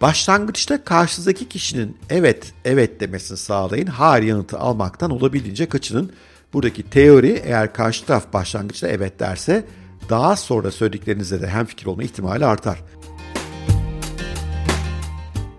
Başlangıçta 0.00 0.84
karşınızdaki 0.84 1.48
kişinin 1.48 1.96
evet 2.10 2.52
evet 2.64 3.00
demesini 3.00 3.38
sağlayın. 3.38 3.86
Hayır 3.86 4.24
yanıtı 4.24 4.58
almaktan 4.58 5.10
olabildiğince 5.10 5.68
kaçının. 5.68 6.12
Buradaki 6.52 6.82
teori 6.82 7.42
eğer 7.44 7.72
karşı 7.72 8.06
taraf 8.06 8.32
başlangıçta 8.32 8.88
evet 8.88 9.20
derse 9.20 9.64
daha 10.08 10.36
sonra 10.36 10.70
söylediklerinizle 10.70 11.42
de 11.42 11.46
hemfikir 11.46 11.86
olma 11.86 12.02
ihtimali 12.02 12.46
artar. 12.46 12.78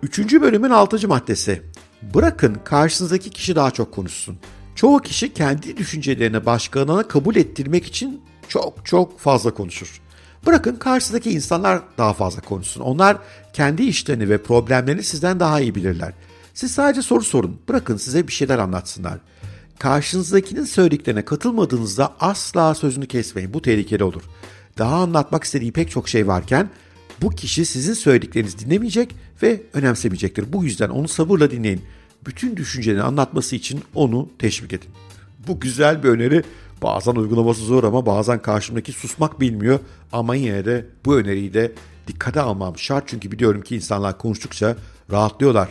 Üçüncü 0.03 0.41
bölümün 0.41 0.69
altıncı 0.69 1.07
maddesi. 1.07 1.61
Bırakın 2.13 2.57
karşınızdaki 2.63 3.29
kişi 3.29 3.55
daha 3.55 3.71
çok 3.71 3.91
konuşsun. 3.91 4.37
Çoğu 4.75 4.99
kişi 4.99 5.33
kendi 5.33 5.77
düşüncelerini 5.77 6.45
başkalarına 6.45 7.07
kabul 7.07 7.35
ettirmek 7.35 7.85
için 7.85 8.21
çok 8.47 8.85
çok 8.85 9.19
fazla 9.19 9.53
konuşur. 9.53 10.00
Bırakın 10.45 10.75
karşıdaki 10.75 11.31
insanlar 11.31 11.81
daha 11.97 12.13
fazla 12.13 12.41
konuşsun. 12.41 12.81
Onlar 12.81 13.17
kendi 13.53 13.83
işlerini 13.83 14.29
ve 14.29 14.37
problemlerini 14.43 15.03
sizden 15.03 15.39
daha 15.39 15.59
iyi 15.59 15.75
bilirler. 15.75 16.13
Siz 16.53 16.71
sadece 16.71 17.01
soru 17.01 17.23
sorun. 17.23 17.61
Bırakın 17.69 17.97
size 17.97 18.27
bir 18.27 18.33
şeyler 18.33 18.59
anlatsınlar. 18.59 19.19
Karşınızdakinin 19.79 20.65
söylediklerine 20.65 21.25
katılmadığınızda 21.25 22.13
asla 22.19 22.75
sözünü 22.75 23.07
kesmeyin. 23.07 23.53
Bu 23.53 23.61
tehlikeli 23.61 24.03
olur. 24.03 24.23
Daha 24.77 24.95
anlatmak 24.95 25.43
istediği 25.43 25.71
pek 25.71 25.91
çok 25.91 26.09
şey 26.09 26.27
varken 26.27 26.69
bu 27.21 27.29
kişi 27.29 27.65
sizin 27.65 27.93
söylediklerinizi 27.93 28.59
dinlemeyecek 28.59 29.15
ve 29.43 29.61
önemsemeyecektir. 29.73 30.53
Bu 30.53 30.63
yüzden 30.63 30.89
onu 30.89 31.07
sabırla 31.07 31.51
dinleyin 31.51 31.81
bütün 32.25 32.57
düşüncelerini 32.57 33.03
anlatması 33.03 33.55
için 33.55 33.81
onu 33.95 34.29
teşvik 34.39 34.73
edin. 34.73 34.89
Bu 35.47 35.59
güzel 35.59 36.03
bir 36.03 36.09
öneri. 36.09 36.43
Bazen 36.81 37.15
uygulaması 37.15 37.61
zor 37.61 37.83
ama 37.83 38.05
bazen 38.05 38.41
karşımdaki 38.41 38.91
susmak 38.91 39.39
bilmiyor. 39.39 39.79
Ama 40.11 40.35
yine 40.35 40.65
de 40.65 40.85
bu 41.05 41.17
öneriyi 41.17 41.53
de 41.53 41.71
dikkate 42.07 42.41
almam 42.41 42.77
şart. 42.77 43.03
Çünkü 43.07 43.31
biliyorum 43.31 43.61
ki 43.61 43.75
insanlar 43.75 44.17
konuştukça 44.17 44.75
rahatlıyorlar. 45.11 45.69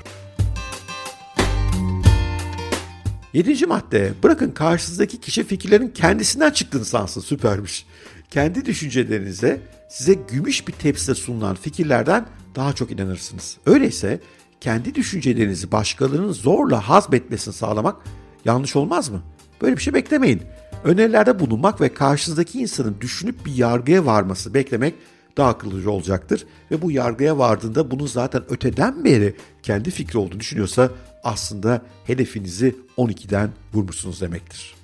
Yedinci 3.32 3.66
madde. 3.66 4.12
Bırakın 4.22 4.50
karşınızdaki 4.50 5.20
kişi 5.20 5.44
fikirlerin 5.44 5.88
kendisinden 5.88 6.50
çıktığını 6.50 6.84
sansın. 6.84 7.20
Süpermiş. 7.20 7.86
Kendi 8.30 8.64
düşüncelerinize 8.64 9.60
size 9.88 10.14
gümüş 10.14 10.68
bir 10.68 10.72
tepside 10.72 11.14
sunulan 11.14 11.54
fikirlerden 11.54 12.26
daha 12.54 12.72
çok 12.72 12.90
inanırsınız. 12.90 13.56
Öyleyse 13.66 14.20
kendi 14.60 14.94
düşüncelerinizi 14.94 15.72
başkalarının 15.72 16.32
zorla 16.32 16.88
hazmetmesini 16.88 17.54
sağlamak 17.54 17.96
yanlış 18.44 18.76
olmaz 18.76 19.08
mı? 19.08 19.22
Böyle 19.62 19.76
bir 19.76 19.82
şey 19.82 19.94
beklemeyin. 19.94 20.42
Önerilerde 20.84 21.38
bulunmak 21.38 21.80
ve 21.80 21.94
karşınızdaki 21.94 22.60
insanın 22.60 22.96
düşünüp 23.00 23.46
bir 23.46 23.54
yargıya 23.54 24.06
varması 24.06 24.54
beklemek 24.54 24.94
daha 25.36 25.48
akıllıca 25.48 25.90
olacaktır. 25.90 26.46
Ve 26.70 26.82
bu 26.82 26.90
yargıya 26.90 27.38
vardığında 27.38 27.90
bunun 27.90 28.06
zaten 28.06 28.42
öteden 28.48 29.04
beri 29.04 29.36
kendi 29.62 29.90
fikri 29.90 30.18
olduğunu 30.18 30.40
düşünüyorsa 30.40 30.90
aslında 31.24 31.82
hedefinizi 32.04 32.76
12'den 32.98 33.50
vurmuşsunuz 33.74 34.20
demektir. 34.20 34.74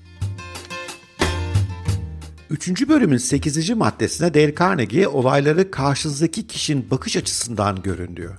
Üçüncü 2.50 2.88
bölümün 2.88 3.16
8. 3.16 3.70
maddesine 3.70 4.34
Dale 4.34 4.54
Carnegie 4.54 5.08
olayları 5.08 5.70
karşınızdaki 5.70 6.46
kişinin 6.46 6.90
bakış 6.90 7.16
açısından 7.16 7.82
görün 7.82 8.16
diyor. 8.16 8.38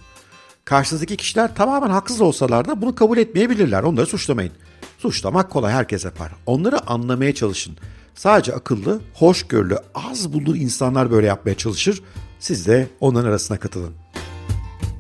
Karşınızdaki 0.66 1.18
kişiler 1.18 1.56
tamamen 1.56 1.90
haksız 1.90 2.22
olsalar 2.22 2.68
da 2.68 2.82
bunu 2.82 2.96
kabul 2.96 3.18
etmeyebilirler. 3.18 3.84
Onları 3.84 4.06
suçlamayın. 4.06 4.52
Suçlamak 4.98 5.52
kolay 5.52 5.74
herkes 5.74 6.06
yapar. 6.06 6.32
Onları 6.46 6.88
anlamaya 6.90 7.36
çalışın. 7.36 7.78
Sadece 8.16 8.54
akıllı, 8.54 9.02
hoşgörülü, 9.14 9.78
az 9.96 10.34
bulduğu 10.34 10.56
insanlar 10.56 11.12
böyle 11.12 11.28
yapmaya 11.28 11.56
çalışır. 11.56 12.04
Siz 12.40 12.68
de 12.68 12.88
onların 13.00 13.30
arasına 13.30 13.60
katılın. 13.60 13.94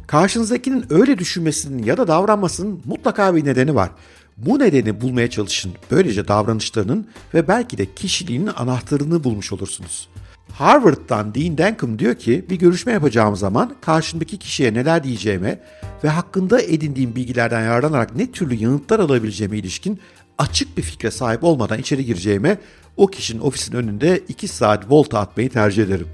Karşınızdakinin 0.07 0.85
öyle 0.89 1.17
düşünmesinin 1.17 1.83
ya 1.83 1.97
da 1.97 2.07
davranmasının 2.07 2.81
mutlaka 2.85 3.35
bir 3.35 3.45
nedeni 3.45 3.75
var. 3.75 3.89
Bu 4.37 4.59
nedeni 4.59 5.01
bulmaya 5.01 5.29
çalışın. 5.29 5.73
Böylece 5.91 6.27
davranışlarının 6.27 7.07
ve 7.33 7.47
belki 7.47 7.77
de 7.77 7.93
kişiliğinin 7.93 8.49
anahtarını 8.57 9.23
bulmuş 9.23 9.53
olursunuz. 9.53 10.09
Harvard'dan 10.57 11.35
Dean 11.35 11.57
Denkham 11.57 11.99
diyor 11.99 12.15
ki 12.15 12.45
bir 12.49 12.55
görüşme 12.55 12.91
yapacağım 12.91 13.35
zaman 13.35 13.75
karşımdaki 13.81 14.37
kişiye 14.37 14.73
neler 14.73 15.03
diyeceğime 15.03 15.59
ve 16.03 16.09
hakkında 16.09 16.61
edindiğim 16.61 17.15
bilgilerden 17.15 17.61
yararlanarak 17.61 18.15
ne 18.15 18.31
türlü 18.31 18.55
yanıtlar 18.55 18.99
alabileceğime 18.99 19.57
ilişkin 19.57 19.99
açık 20.37 20.77
bir 20.77 20.81
fikre 20.81 21.11
sahip 21.11 21.43
olmadan 21.43 21.79
içeri 21.79 22.05
gireceğime 22.05 22.57
o 22.97 23.07
kişinin 23.07 23.41
ofisin 23.41 23.75
önünde 23.75 24.23
2 24.27 24.47
saat 24.47 24.91
volta 24.91 25.19
atmayı 25.19 25.49
tercih 25.49 25.83
ederim. 25.83 26.07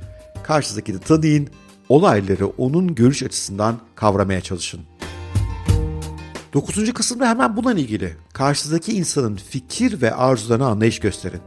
Karşınızdakini 0.44 1.00
tanıyın, 1.00 1.48
olayları 1.90 2.48
onun 2.48 2.96
görüş 2.96 3.24
açısından 3.24 3.78
kavramaya 3.96 4.42
çalışın. 4.42 4.82
Dokuzuncu 6.54 6.94
kısımda 6.94 7.30
hemen 7.30 7.58
bununla 7.58 7.80
ilgili. 7.80 8.14
Karşınızdaki 8.34 8.94
insanın 8.94 9.36
fikir 9.36 10.02
ve 10.02 10.14
arzularına 10.14 10.68
anlayış 10.68 11.00
gösterin. 11.00 11.42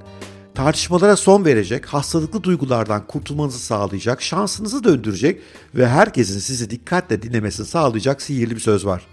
Tartışmalara 0.57 1.17
son 1.17 1.45
verecek, 1.45 1.87
hastalıklı 1.87 2.43
duygulardan 2.43 3.07
kurtulmanızı 3.07 3.59
sağlayacak, 3.59 4.23
şansınızı 4.23 4.85
döndürecek 4.85 5.41
ve 5.75 5.89
herkesin 5.89 6.39
sizi 6.39 6.71
dikkatle 6.71 7.23
dinlemesini 7.23 7.67
sağlayacak 7.67 8.23
sihirli 8.23 8.55
bir 8.55 8.61
söz 8.61 8.87
var. 8.87 9.07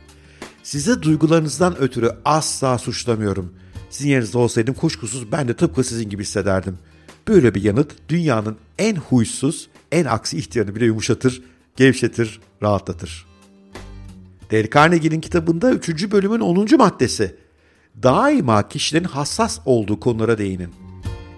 Size 0.64 1.02
duygularınızdan 1.02 1.78
ötürü 1.78 2.12
asla 2.26 2.78
suçlamıyorum. 2.78 3.54
Sizin 3.90 4.10
yerinizde 4.10 4.38
olsaydım 4.38 4.74
kuşkusuz 4.74 5.32
ben 5.32 5.48
de 5.48 5.53
tıpkı 5.53 5.84
sizin 5.84 6.10
gibi 6.10 6.22
hissederdim. 6.22 6.77
Böyle 7.27 7.56
bir 7.56 7.64
yanıt 7.64 7.92
dünyanın 8.10 8.58
en 8.77 8.96
huysuz, 8.96 9.70
en 9.92 10.06
aksi 10.06 10.38
ihtiyarını 10.38 10.75
bile 10.75 10.86
yumuşatır, 10.86 11.44
gevşetir, 11.75 12.40
rahatlatır. 12.62 13.25
Dale 14.51 14.70
Carnegie'nin 14.70 15.22
kitabında 15.22 15.72
3. 15.72 16.12
bölümün 16.12 16.40
10. 16.40 16.77
maddesi. 16.77 17.36
Daima 18.03 18.68
kişilerin 18.68 19.03
hassas 19.03 19.60
olduğu 19.66 20.00
konulara 20.00 20.38
değinin. 20.38 20.93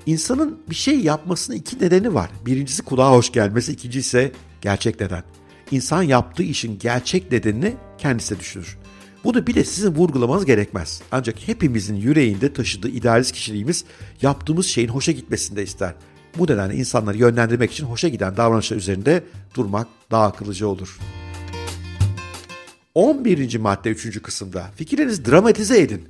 İnsanın 0.06 0.58
bir 0.70 0.76
şey 0.76 1.00
yapmasının 1.00 1.58
iki 1.58 1.80
nedeni 1.80 2.13
var. 2.13 2.30
Birincisi 2.46 2.82
kulağa 2.82 3.12
hoş 3.12 3.32
gelmesi, 3.32 3.72
ikincisi 3.72 4.00
ise 4.00 4.32
gerçek 4.62 5.00
neden. 5.00 5.24
İnsan 5.72 6.04
yaptığı 6.04 6.44
işin 6.44 6.80
gerçek 6.80 7.32
nedenini 7.32 7.74
kendisi 7.98 8.39
düşünür. 8.39 8.78
Bunu 9.24 9.48
bile 9.48 9.63
sizin 9.63 9.96
vurgulamanız 9.96 10.46
gerekmez. 10.46 11.02
Ancak 11.12 11.48
hepimizin 11.48 11.96
yüreğinde 11.96 12.54
taşıdığı 12.54 12.89
idealist 12.89 13.32
kişiliğimiz 13.32 13.86
yaptığımız 14.22 14.65
şeyin 14.65 14.88
hoşa 14.88 15.12
gitmesini 15.12 15.58
de 15.58 15.63
ister. 15.63 15.94
Bu 16.38 16.44
nedenle 16.44 16.76
insanları 16.76 17.18
yönlendirmek 17.18 17.72
için 17.72 17.86
hoşa 17.86 18.08
giden 18.08 18.38
davranışlar 18.38 18.78
üzerinde 18.78 19.24
durmak 19.56 19.88
daha 20.12 20.26
akıllıca 20.26 20.68
olur. 20.68 21.00
11. 22.96 23.58
madde 23.58 23.89
3. 23.89 24.22
kısımda 24.22 24.72
fikirlerinizi 24.76 25.26
dramatize 25.26 25.82
edin. 25.82 26.10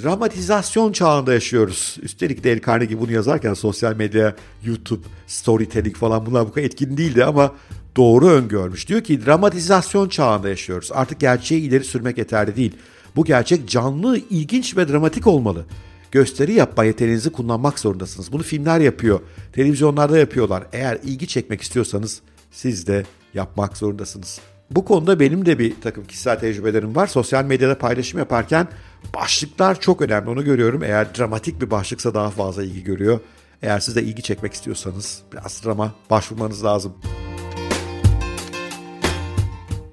Dramatizasyon 0.00 0.92
çağında 0.92 1.32
yaşıyoruz. 1.32 1.96
Üstelik 2.02 2.44
Dale 2.44 2.60
Carnegie 2.66 3.00
bunu 3.00 3.12
yazarken 3.12 3.54
sosyal 3.54 3.96
medya, 3.96 4.36
YouTube, 4.64 5.06
storytelling 5.26 5.96
falan 5.96 6.26
bunlar 6.26 6.46
bu 6.46 6.52
kadar 6.52 6.66
etkin 6.66 6.96
değildi 6.96 7.24
ama 7.24 7.54
doğru 7.96 8.26
öngörmüş. 8.26 8.88
Diyor 8.88 9.00
ki 9.00 9.26
dramatizasyon 9.26 10.08
çağında 10.08 10.48
yaşıyoruz. 10.48 10.90
Artık 10.92 11.20
gerçeği 11.20 11.62
ileri 11.62 11.84
sürmek 11.84 12.18
yeterli 12.18 12.56
değil. 12.56 12.76
Bu 13.16 13.24
gerçek 13.24 13.68
canlı, 13.68 14.18
ilginç 14.30 14.76
ve 14.76 14.88
dramatik 14.88 15.26
olmalı. 15.26 15.64
Gösteri 16.10 16.52
yapma 16.52 16.84
yeteneğinizi 16.84 17.32
kullanmak 17.32 17.78
zorundasınız. 17.78 18.32
Bunu 18.32 18.42
filmler 18.42 18.80
yapıyor, 18.80 19.20
televizyonlarda 19.52 20.18
yapıyorlar. 20.18 20.64
Eğer 20.72 20.98
ilgi 21.04 21.26
çekmek 21.26 21.62
istiyorsanız 21.62 22.20
siz 22.50 22.86
de 22.86 23.04
yapmak 23.34 23.76
zorundasınız. 23.76 24.40
Bu 24.70 24.84
konuda 24.84 25.20
benim 25.20 25.46
de 25.46 25.58
bir 25.58 25.80
takım 25.80 26.04
kişisel 26.04 26.40
tecrübelerim 26.40 26.96
var. 26.96 27.06
Sosyal 27.06 27.44
medyada 27.44 27.78
paylaşım 27.78 28.18
yaparken 28.18 28.68
başlıklar 29.14 29.80
çok 29.80 30.02
önemli. 30.02 30.30
Onu 30.30 30.44
görüyorum. 30.44 30.82
Eğer 30.82 31.14
dramatik 31.14 31.60
bir 31.60 31.70
başlıksa 31.70 32.14
daha 32.14 32.30
fazla 32.30 32.64
ilgi 32.64 32.84
görüyor. 32.84 33.20
Eğer 33.62 33.80
siz 33.80 33.96
de 33.96 34.02
ilgi 34.02 34.22
çekmek 34.22 34.52
istiyorsanız 34.52 35.22
biraz 35.32 35.64
drama 35.64 35.94
başvurmanız 36.10 36.64
lazım. 36.64 36.92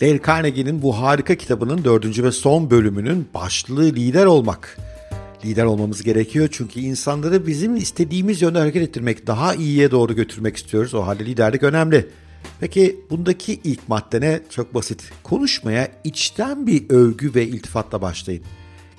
Dale 0.02 0.22
Carnegie'nin 0.28 0.82
bu 0.82 1.02
harika 1.02 1.36
kitabının 1.36 1.84
dördüncü 1.84 2.24
ve 2.24 2.32
son 2.32 2.70
bölümünün 2.70 3.28
başlığı 3.34 3.86
lider 3.86 4.26
olmak. 4.26 4.78
Lider 5.46 5.64
olmamız 5.64 6.04
gerekiyor 6.04 6.50
çünkü 6.52 6.80
insanları 6.80 7.48
bizim 7.48 7.76
istediğimiz 7.76 8.42
yönde 8.42 8.60
hareket 8.60 8.84
ettirmek, 8.84 9.28
daha 9.28 9.56
iyiye 9.56 9.92
doğru 9.92 10.16
götürmek 10.16 10.58
istiyoruz. 10.58 10.94
O 10.94 11.08
halde 11.08 11.26
liderlik 11.26 11.64
önemli. 11.64 12.10
Peki 12.60 13.00
bundaki 13.10 13.60
ilk 13.64 13.90
madde 13.90 14.22
ne? 14.22 14.42
Çok 14.50 14.74
basit. 14.74 15.12
Konuşmaya 15.24 15.88
içten 16.04 16.68
bir 16.68 16.90
övgü 16.90 17.36
ve 17.36 17.48
iltifatla 17.48 18.02
başlayın. 18.02 18.44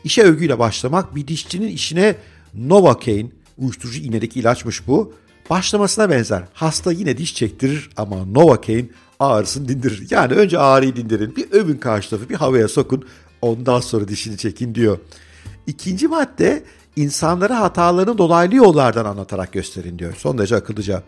İşe 0.05 0.23
övgüyle 0.23 0.59
başlamak 0.59 1.17
bir 1.17 1.29
dişçinin 1.29 1.69
işine 1.69 2.17
Novocaine, 2.55 3.29
uyuşturucu 3.59 4.01
iğnedeki 4.01 4.41
ilaçmış 4.41 4.87
bu, 4.87 5.15
başlamasına 5.51 6.11
benzer. 6.11 6.43
Hasta 6.55 6.93
yine 6.93 7.19
diş 7.19 7.35
çektirir 7.35 7.91
ama 7.97 8.25
Novocaine 8.25 8.89
ağrısını 9.21 9.69
dindirir. 9.69 10.07
Yani 10.11 10.35
önce 10.35 10.59
ağrıyı 10.59 10.97
dindirin, 10.97 11.37
bir 11.37 11.51
övün 11.51 11.77
karşı 11.77 12.11
tarafı, 12.11 12.29
bir 12.29 12.35
havaya 12.35 12.69
sokun, 12.69 13.05
ondan 13.43 13.81
sonra 13.81 14.09
dişini 14.09 14.37
çekin 14.37 14.75
diyor. 14.75 14.99
İkinci 15.67 16.09
madde 16.09 16.65
insanlara 16.97 17.61
hatalarını 17.61 18.19
dolaylı 18.19 18.55
yollardan 18.55 19.05
anlatarak 19.05 19.53
gösterin 19.53 19.99
diyor. 19.99 20.15
Son 20.19 20.39
derece 20.39 20.57
akıllıca. 20.57 21.03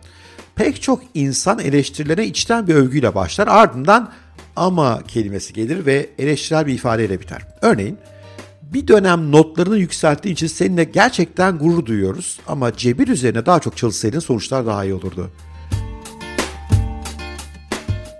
Pek 0.55 0.81
çok 0.81 1.01
insan 1.13 1.59
eleştirilere 1.59 2.25
içten 2.25 2.67
bir 2.67 2.75
övgüyle 2.75 3.15
başlar 3.15 3.47
ardından 3.47 4.11
ama 4.55 5.03
kelimesi 5.07 5.53
gelir 5.53 5.85
ve 5.85 6.09
eleştirel 6.19 6.67
bir 6.67 6.73
ifadeyle 6.73 7.19
biter. 7.19 7.41
Örneğin 7.61 7.97
bir 8.73 8.87
dönem 8.87 9.31
notlarını 9.31 9.77
yükselttiğin 9.77 10.33
için 10.33 10.47
seninle 10.47 10.83
gerçekten 10.83 11.57
gurur 11.57 11.85
duyuyoruz 11.85 12.39
ama 12.47 12.77
cebir 12.77 13.07
üzerine 13.07 13.45
daha 13.45 13.59
çok 13.59 13.77
çalışsaydın 13.77 14.19
sonuçlar 14.19 14.65
daha 14.65 14.83
iyi 14.85 14.93
olurdu. 14.93 15.31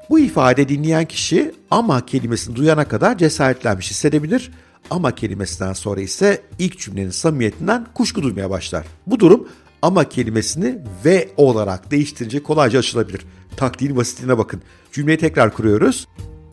Bu 0.10 0.20
ifade 0.20 0.70
dinleyen 0.70 1.06
kişi 1.06 1.52
ama 1.72 2.06
kelimesini 2.06 2.56
duyana 2.56 2.88
kadar 2.88 3.18
cesaretlenmiş 3.18 3.89
hissedebilir 3.92 4.52
ama 4.89 5.16
kelimesinden 5.16 5.74
sonra 5.74 6.02
ise 6.02 6.42
ilk 6.60 6.80
cümlenin 6.80 7.10
samimiyetinden 7.10 7.88
kuşku 7.94 8.24
duymaya 8.24 8.50
başlar. 8.50 8.86
Bu 9.08 9.20
durum 9.20 9.48
ama 9.82 10.10
kelimesini 10.10 10.78
ve 11.06 11.30
olarak 11.38 11.92
değiştirince 11.92 12.44
kolayca 12.44 12.80
açılabilir. 12.80 13.22
Taktiğin 13.58 13.96
basitliğine 13.96 14.38
bakın. 14.38 14.62
Cümleyi 14.92 15.18
tekrar 15.18 15.54
kuruyoruz. 15.54 16.08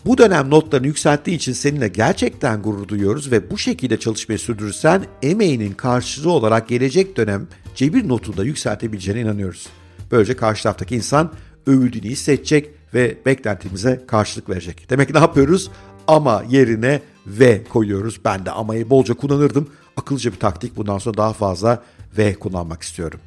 Bu 0.07 0.19
dönem 0.19 0.51
notlarını 0.51 0.87
yükselttiği 0.87 1.37
için 1.37 1.53
seninle 1.53 1.89
gerçekten 1.89 2.63
gurur 2.63 2.89
duyuyoruz 2.89 3.33
ve 3.33 3.51
bu 3.51 3.59
şekilde 3.59 4.01
çalışmayı 4.01 4.39
sürdürürsen 4.39 5.05
emeğinin 5.23 5.73
karşılığı 5.73 6.31
olarak 6.31 6.69
gelecek 6.69 7.17
dönem 7.17 7.49
cebir 7.75 8.09
notunu 8.09 8.37
da 8.37 8.45
yükseltebileceğine 8.45 9.21
inanıyoruz. 9.21 9.67
Böylece 10.11 10.37
karşı 10.37 10.63
taraftaki 10.63 10.97
insan 10.97 11.33
övüldüğünü 11.67 12.09
hissedecek 12.09 12.71
ve 12.95 13.17
beklentimize 13.27 14.05
karşılık 14.07 14.51
verecek. 14.51 14.91
Demek 14.91 15.09
ki 15.09 15.15
ne 15.15 15.19
yapıyoruz? 15.19 15.71
Ama 16.07 16.45
yerine 16.49 17.03
ve 17.27 17.65
koyuyoruz. 17.65 18.21
Ben 18.25 18.47
de 18.47 18.51
amayı 18.51 18.91
bolca 18.91 19.15
kullanırdım 19.15 19.69
akıllıca 19.97 20.33
bir 20.33 20.39
taktik. 20.39 20.77
Bundan 20.77 20.99
sonra 20.99 21.17
daha 21.17 21.33
fazla 21.33 21.83
V 22.19 22.35
kullanmak 22.35 22.83
istiyorum. 22.83 23.21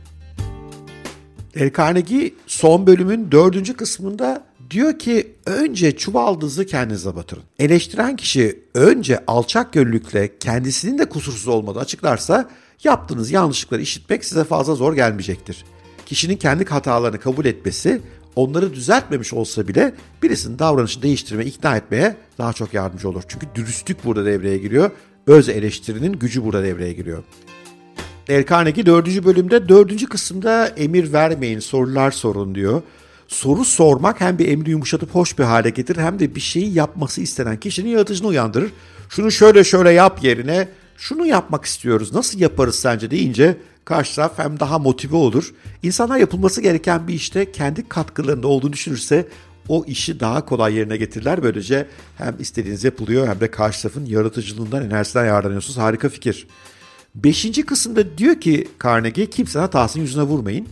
Dale 1.55 1.73
Carnegie 1.77 2.33
son 2.47 2.87
bölümün 2.87 3.31
dördüncü 3.31 3.73
kısmında 3.73 4.43
diyor 4.73 4.99
ki 4.99 5.35
önce 5.45 5.97
çuvaldızı 5.97 6.65
kendinize 6.65 7.15
batırın. 7.15 7.43
Eleştiren 7.59 8.15
kişi 8.15 8.59
önce 8.73 9.23
alçak 9.27 9.73
gönüllükle 9.73 10.37
kendisinin 10.37 10.97
de 10.97 11.09
kusursuz 11.09 11.47
olmadığı 11.47 11.79
açıklarsa 11.79 12.49
yaptığınız 12.83 13.31
yanlışlıkları 13.31 13.81
işitmek 13.81 14.25
size 14.25 14.43
fazla 14.43 14.75
zor 14.75 14.93
gelmeyecektir. 14.93 15.65
Kişinin 16.05 16.37
kendi 16.37 16.65
hatalarını 16.65 17.19
kabul 17.19 17.45
etmesi 17.45 18.01
onları 18.35 18.73
düzeltmemiş 18.73 19.33
olsa 19.33 19.67
bile 19.67 19.93
birisinin 20.23 20.59
davranışını 20.59 21.03
değiştirmeye, 21.03 21.49
ikna 21.49 21.77
etmeye 21.77 22.15
daha 22.37 22.53
çok 22.53 22.73
yardımcı 22.73 23.09
olur. 23.09 23.23
Çünkü 23.27 23.47
dürüstlük 23.55 24.05
burada 24.05 24.25
devreye 24.25 24.57
giriyor. 24.57 24.91
Öz 25.27 25.49
eleştirinin 25.49 26.13
gücü 26.13 26.43
burada 26.43 26.63
devreye 26.63 26.93
giriyor. 26.93 27.23
Dale 28.29 28.45
Carnegie 28.45 28.85
4. 28.85 29.25
bölümde 29.25 29.69
4. 29.69 30.09
kısımda 30.09 30.67
emir 30.67 31.13
vermeyin 31.13 31.59
sorular 31.59 32.11
sorun 32.11 32.55
diyor. 32.55 32.81
Soru 33.33 33.65
sormak 33.65 34.21
hem 34.21 34.37
bir 34.37 34.47
emri 34.47 34.69
yumuşatıp 34.69 35.15
hoş 35.15 35.39
bir 35.39 35.43
hale 35.43 35.69
getirir 35.69 36.01
hem 36.01 36.19
de 36.19 36.35
bir 36.35 36.39
şeyi 36.39 36.73
yapması 36.73 37.21
istenen 37.21 37.59
kişinin 37.59 37.89
yaratıcını 37.89 38.27
uyandırır. 38.27 38.71
Şunu 39.09 39.31
şöyle 39.31 39.63
şöyle 39.63 39.91
yap 39.91 40.23
yerine 40.23 40.67
şunu 40.97 41.25
yapmak 41.25 41.65
istiyoruz 41.65 42.13
nasıl 42.13 42.39
yaparız 42.39 42.75
sence 42.75 43.11
deyince 43.11 43.57
karşı 43.85 44.15
taraf 44.15 44.31
hem 44.37 44.59
daha 44.59 44.79
motive 44.79 45.15
olur. 45.15 45.53
İnsanlar 45.83 46.17
yapılması 46.17 46.61
gereken 46.61 47.07
bir 47.07 47.13
işte 47.13 47.51
kendi 47.51 47.89
katkılarında 47.89 48.47
olduğunu 48.47 48.73
düşünürse 48.73 49.27
o 49.67 49.85
işi 49.87 50.19
daha 50.19 50.45
kolay 50.45 50.73
yerine 50.73 50.97
getirirler. 50.97 51.43
Böylece 51.43 51.87
hem 52.17 52.35
istediğiniz 52.39 52.83
yapılıyor 52.83 53.27
hem 53.27 53.39
de 53.39 53.51
karşı 53.51 53.81
tarafın 53.81 54.05
yaratıcılığından, 54.05 54.85
enerjisinden 54.85 55.25
yararlanıyorsunuz. 55.25 55.77
Harika 55.77 56.09
fikir. 56.09 56.47
Beşinci 57.15 57.65
kısımda 57.65 58.17
diyor 58.17 58.41
ki 58.41 58.67
Carnegie 58.83 59.29
kimsenin 59.29 59.63
hatasını 59.63 60.03
yüzüne 60.03 60.23
vurmayın. 60.23 60.67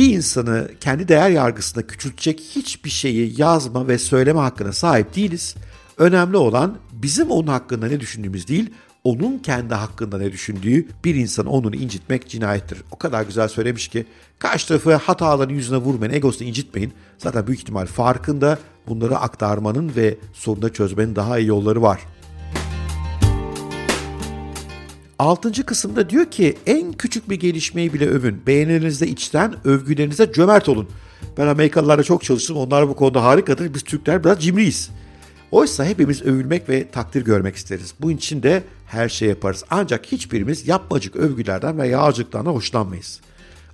Bir 0.00 0.14
insanı 0.14 0.70
kendi 0.80 1.08
değer 1.08 1.30
yargısına 1.30 1.82
küçültecek 1.82 2.40
hiçbir 2.40 2.90
şeyi 2.90 3.40
yazma 3.40 3.88
ve 3.88 3.98
söyleme 3.98 4.40
hakkına 4.40 4.72
sahip 4.72 5.16
değiliz. 5.16 5.54
Önemli 5.98 6.36
olan 6.36 6.78
bizim 6.92 7.30
onun 7.30 7.46
hakkında 7.46 7.86
ne 7.86 8.00
düşündüğümüz 8.00 8.48
değil, 8.48 8.70
onun 9.04 9.38
kendi 9.38 9.74
hakkında 9.74 10.18
ne 10.18 10.32
düşündüğü 10.32 10.86
bir 11.04 11.14
insan 11.14 11.46
onunu 11.46 11.76
incitmek 11.76 12.28
cinayettir. 12.28 12.82
O 12.90 12.98
kadar 12.98 13.22
güzel 13.22 13.48
söylemiş 13.48 13.88
ki 13.88 14.06
karşı 14.38 14.68
tarafı 14.68 14.94
hatalarını 14.94 15.52
yüzüne 15.52 15.78
vurmayın, 15.78 16.12
egosunu 16.12 16.48
incitmeyin. 16.48 16.92
Zaten 17.18 17.46
büyük 17.46 17.60
ihtimal 17.60 17.86
farkında 17.86 18.58
bunları 18.88 19.16
aktarmanın 19.16 19.92
ve 19.96 20.18
sorunu 20.32 20.72
çözmenin 20.72 21.16
daha 21.16 21.38
iyi 21.38 21.48
yolları 21.48 21.82
var. 21.82 22.00
Altıncı 25.20 25.66
kısımda 25.66 26.10
diyor 26.10 26.26
ki 26.26 26.56
en 26.66 26.92
küçük 26.92 27.30
bir 27.30 27.40
gelişmeyi 27.40 27.92
bile 27.92 28.08
övün. 28.08 28.42
Beğenilerinizde 28.46 29.08
içten, 29.08 29.54
övgülerinize 29.64 30.32
cömert 30.32 30.68
olun. 30.68 30.88
Ben 31.38 31.46
Amerikalılarla 31.46 32.02
çok 32.02 32.24
çalıştım. 32.24 32.56
Onlar 32.56 32.88
bu 32.88 32.96
konuda 32.96 33.24
harikadır. 33.24 33.74
Biz 33.74 33.82
Türkler 33.82 34.24
biraz 34.24 34.42
cimriyiz. 34.42 34.90
Oysa 35.50 35.84
hepimiz 35.84 36.22
övülmek 36.22 36.68
ve 36.68 36.90
takdir 36.90 37.24
görmek 37.24 37.56
isteriz. 37.56 37.94
Bu 38.00 38.10
için 38.10 38.42
de 38.42 38.62
her 38.86 39.08
şey 39.08 39.28
yaparız. 39.28 39.64
Ancak 39.70 40.06
hiçbirimiz 40.06 40.68
yapmacık 40.68 41.16
övgülerden 41.16 41.78
ve 41.78 41.88
yağcılıklardan 41.88 42.52
hoşlanmayız. 42.52 43.20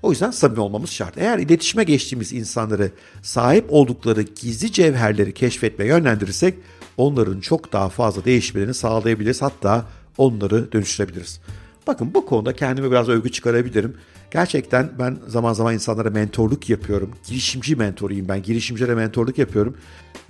O 0.03 0.11
yüzden 0.11 0.31
samimi 0.31 0.61
olmamız 0.61 0.91
şart. 0.91 1.19
Eğer 1.19 1.39
iletişime 1.39 1.85
geçtiğimiz 1.85 2.33
insanları 2.33 2.91
sahip 3.23 3.65
oldukları 3.69 4.23
gizli 4.23 4.73
cevherleri 4.73 5.35
keşfetmeye 5.35 5.91
yönlendirirsek 5.91 6.55
onların 6.97 7.41
çok 7.41 7.73
daha 7.73 7.89
fazla 7.89 8.25
değişmelerini 8.25 8.75
sağlayabiliriz. 8.75 9.43
Hatta 9.43 9.85
onları 10.19 10.73
dönüştürebiliriz. 10.73 11.41
Bakın 11.87 12.15
bu 12.15 12.27
konuda 12.27 12.57
kendime 12.57 12.91
biraz 12.91 13.09
övgü 13.09 13.33
çıkarabilirim. 13.33 13.97
Gerçekten 14.31 14.91
ben 14.99 15.17
zaman 15.27 15.53
zaman 15.53 15.75
insanlara 15.75 16.11
mentorluk 16.11 16.71
yapıyorum. 16.71 17.11
Girişimci 17.29 17.77
mentoruyum 17.77 18.29
ben. 18.29 18.43
Girişimcilere 18.43 18.95
mentorluk 18.95 19.39
yapıyorum. 19.39 19.77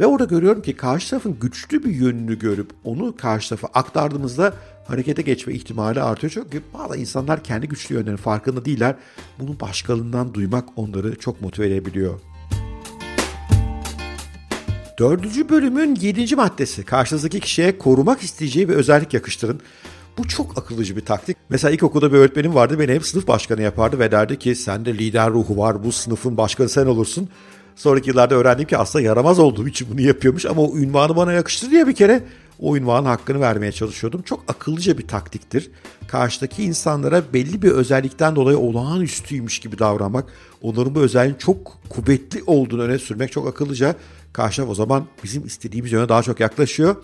Ve 0.00 0.06
orada 0.06 0.24
görüyorum 0.24 0.62
ki 0.62 0.76
karşı 0.76 1.10
tarafın 1.10 1.38
güçlü 1.40 1.84
bir 1.84 1.90
yönünü 1.90 2.38
görüp 2.38 2.70
onu 2.84 3.16
karşı 3.16 3.48
tarafa 3.48 3.68
aktardığımızda 3.80 4.54
harekete 4.88 5.22
geçme 5.22 5.54
ihtimali 5.54 6.02
artıyor. 6.02 6.30
Çünkü 6.34 6.62
bazı 6.74 6.96
insanlar 6.96 7.44
kendi 7.44 7.68
güçlü 7.68 7.94
yönlerinin 7.94 8.16
farkında 8.16 8.64
değiller. 8.64 8.94
Bunu 9.38 9.60
başkalarından 9.60 10.34
duymak 10.34 10.68
onları 10.76 11.18
çok 11.18 11.40
motive 11.40 11.66
edebiliyor. 11.66 12.20
Dördüncü 14.98 15.48
bölümün 15.48 15.94
yedinci 15.94 16.36
maddesi. 16.36 16.84
Karşınızdaki 16.84 17.40
kişiye 17.40 17.78
korumak 17.78 18.22
isteyeceği 18.22 18.68
bir 18.68 18.74
özellik 18.74 19.14
yakıştırın. 19.14 19.60
Bu 20.18 20.28
çok 20.28 20.58
akıllıcı 20.58 20.96
bir 20.96 21.04
taktik. 21.04 21.36
Mesela 21.48 21.72
ilkokulda 21.72 22.12
bir 22.12 22.18
öğretmenim 22.18 22.54
vardı 22.54 22.78
beni 22.78 22.92
hep 22.92 23.06
sınıf 23.06 23.28
başkanı 23.28 23.62
yapardı 23.62 23.98
ve 23.98 24.10
derdi 24.10 24.38
ki 24.38 24.54
sende 24.54 24.94
lider 24.94 25.30
ruhu 25.30 25.56
var 25.56 25.84
bu 25.84 25.92
sınıfın 25.92 26.36
başkanı 26.36 26.68
sen 26.68 26.86
olursun. 26.86 27.28
Sonraki 27.74 28.08
yıllarda 28.10 28.34
öğrendim 28.34 28.66
ki 28.66 28.76
aslında 28.76 29.04
yaramaz 29.04 29.38
olduğum 29.38 29.68
için 29.68 29.88
bunu 29.92 30.00
yapıyormuş 30.00 30.46
ama 30.46 30.62
o 30.62 30.76
ünvanı 30.76 31.16
bana 31.16 31.32
yakıştı 31.32 31.70
diye 31.70 31.86
bir 31.86 31.94
kere 31.94 32.22
o 32.60 32.76
ünvanın 32.76 33.06
hakkını 33.06 33.40
vermeye 33.40 33.72
çalışıyordum. 33.72 34.22
Çok 34.22 34.44
akıllıca 34.48 34.98
bir 34.98 35.08
taktiktir. 35.08 35.70
Karşıdaki 36.08 36.64
insanlara 36.64 37.22
belli 37.32 37.62
bir 37.62 37.70
özellikten 37.70 38.36
dolayı 38.36 38.58
olağanüstüymüş 38.58 39.58
gibi 39.58 39.78
davranmak, 39.78 40.24
onların 40.62 40.94
bu 40.94 41.00
özelliğin 41.00 41.36
çok 41.38 41.78
kuvvetli 41.88 42.42
olduğunu 42.46 42.82
öne 42.82 42.98
sürmek 42.98 43.32
çok 43.32 43.48
akıllıca. 43.48 43.94
Karşı 44.36 44.64
o 44.64 44.74
zaman 44.74 45.06
bizim 45.24 45.46
istediğimiz 45.46 45.92
yöne 45.92 46.08
daha 46.08 46.22
çok 46.22 46.40
yaklaşıyor. 46.40 46.96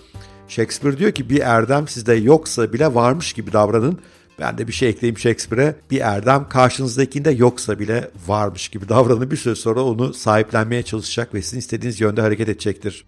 Shakespeare 0.48 0.98
diyor 0.98 1.12
ki 1.12 1.30
bir 1.30 1.40
erdem 1.40 1.88
sizde 1.88 2.14
yoksa 2.14 2.72
bile 2.72 2.94
varmış 2.94 3.32
gibi 3.32 3.52
davranın. 3.52 3.98
Ben 4.40 4.58
de 4.58 4.68
bir 4.68 4.72
şey 4.72 4.88
ekleyeyim 4.88 5.18
Shakespeare'e. 5.18 5.76
Bir 5.90 6.00
erdem 6.00 6.48
karşınızdakinde 6.48 7.30
yoksa 7.30 7.78
bile 7.78 8.10
varmış 8.26 8.68
gibi 8.68 8.88
davranın. 8.88 9.30
Bir 9.30 9.36
süre 9.36 9.54
sonra 9.54 9.82
onu 9.82 10.14
sahiplenmeye 10.14 10.82
çalışacak 10.82 11.34
ve 11.34 11.42
sizin 11.42 11.58
istediğiniz 11.58 12.00
yönde 12.00 12.20
hareket 12.20 12.48
edecektir. 12.48 13.04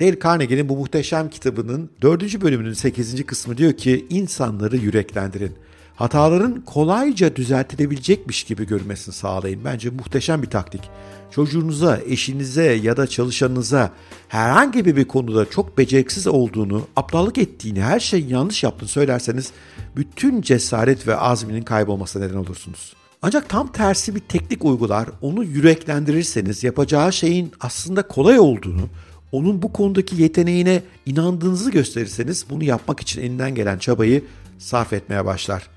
Dale 0.00 0.18
Carnegie'nin 0.20 0.68
bu 0.68 0.76
muhteşem 0.76 1.30
kitabının 1.30 1.90
4. 2.02 2.40
bölümünün 2.42 2.72
8. 2.72 3.26
kısmı 3.26 3.56
diyor 3.56 3.72
ki 3.72 4.06
insanları 4.10 4.76
yüreklendirin. 4.76 5.52
Hataların 5.96 6.60
kolayca 6.60 7.36
düzeltilebilecekmiş 7.36 8.44
gibi 8.44 8.66
görmesini 8.66 9.14
sağlayın. 9.14 9.64
Bence 9.64 9.90
muhteşem 9.90 10.42
bir 10.42 10.50
taktik. 10.50 10.90
Çocuğunuza, 11.30 12.00
eşinize 12.06 12.72
ya 12.72 12.96
da 12.96 13.06
çalışanınıza 13.06 13.90
herhangi 14.28 14.84
bir 14.96 15.04
konuda 15.04 15.50
çok 15.50 15.78
beceriksiz 15.78 16.26
olduğunu, 16.26 16.86
aptallık 16.96 17.38
ettiğini, 17.38 17.82
her 17.82 18.00
şeyi 18.00 18.32
yanlış 18.32 18.62
yaptığını 18.62 18.88
söylerseniz 18.88 19.50
bütün 19.96 20.42
cesaret 20.42 21.06
ve 21.06 21.16
azminin 21.16 21.62
kaybolmasına 21.62 22.24
neden 22.24 22.36
olursunuz. 22.36 22.92
Ancak 23.22 23.48
tam 23.48 23.72
tersi 23.72 24.14
bir 24.14 24.20
teknik 24.20 24.64
uygular, 24.64 25.08
onu 25.20 25.44
yüreklendirirseniz 25.44 26.64
yapacağı 26.64 27.12
şeyin 27.12 27.52
aslında 27.60 28.02
kolay 28.02 28.38
olduğunu, 28.38 28.88
onun 29.32 29.62
bu 29.62 29.72
konudaki 29.72 30.22
yeteneğine 30.22 30.82
inandığınızı 31.06 31.70
gösterirseniz 31.70 32.46
bunu 32.50 32.64
yapmak 32.64 33.00
için 33.00 33.20
elinden 33.20 33.54
gelen 33.54 33.78
çabayı 33.78 34.24
sarf 34.58 34.92
etmeye 34.92 35.24
başlar. 35.24 35.70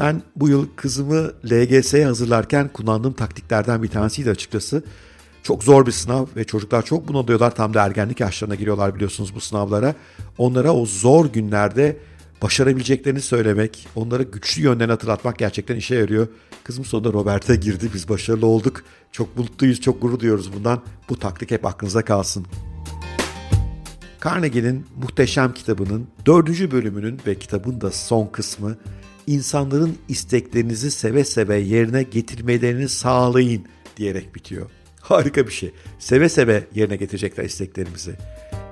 Ben 0.00 0.22
bu 0.36 0.48
yıl 0.48 0.66
kızımı 0.76 1.32
LGS'ye 1.44 2.06
hazırlarken 2.06 2.68
kullandığım 2.68 3.12
taktiklerden 3.12 3.82
bir 3.82 3.88
tanesiydi 3.88 4.30
açıkçası. 4.30 4.82
Çok 5.42 5.64
zor 5.64 5.86
bir 5.86 5.92
sınav 5.92 6.26
ve 6.36 6.44
çocuklar 6.44 6.84
çok 6.84 7.08
bunalıyorlar. 7.08 7.54
Tam 7.54 7.74
da 7.74 7.86
ergenlik 7.86 8.20
yaşlarına 8.20 8.54
giriyorlar 8.54 8.94
biliyorsunuz 8.94 9.34
bu 9.34 9.40
sınavlara. 9.40 9.94
Onlara 10.38 10.72
o 10.72 10.86
zor 10.86 11.26
günlerde 11.26 11.96
başarabileceklerini 12.42 13.20
söylemek, 13.20 13.88
onlara 13.96 14.22
güçlü 14.22 14.62
yönlerini 14.62 14.92
hatırlatmak 14.92 15.38
gerçekten 15.38 15.76
işe 15.76 15.94
yarıyor. 15.94 16.28
Kızım 16.64 16.84
sonunda 16.84 17.12
Robert'e 17.12 17.56
girdi. 17.56 17.90
Biz 17.94 18.08
başarılı 18.08 18.46
olduk. 18.46 18.82
Çok 19.12 19.36
mutluyuz, 19.36 19.80
çok 19.80 20.02
gurur 20.02 20.20
duyuyoruz 20.20 20.52
bundan. 20.52 20.82
Bu 21.08 21.18
taktik 21.18 21.50
hep 21.50 21.66
aklınızda 21.66 22.04
kalsın. 22.04 22.46
Carnegie'nin 24.24 24.86
muhteşem 25.02 25.54
kitabının 25.54 26.06
dördüncü 26.26 26.70
bölümünün 26.70 27.20
ve 27.26 27.34
kitabın 27.34 27.80
da 27.80 27.90
son 27.90 28.26
kısmı 28.26 28.76
insanların 29.30 29.98
isteklerinizi 30.08 30.90
seve 30.90 31.24
seve 31.24 31.56
yerine 31.56 32.02
getirmelerini 32.02 32.88
sağlayın 32.88 33.64
diyerek 33.96 34.34
bitiyor. 34.34 34.70
Harika 35.00 35.46
bir 35.46 35.52
şey. 35.52 35.72
Seve 35.98 36.28
seve 36.28 36.64
yerine 36.74 36.96
getirecekler 36.96 37.44
isteklerimizi. 37.44 38.14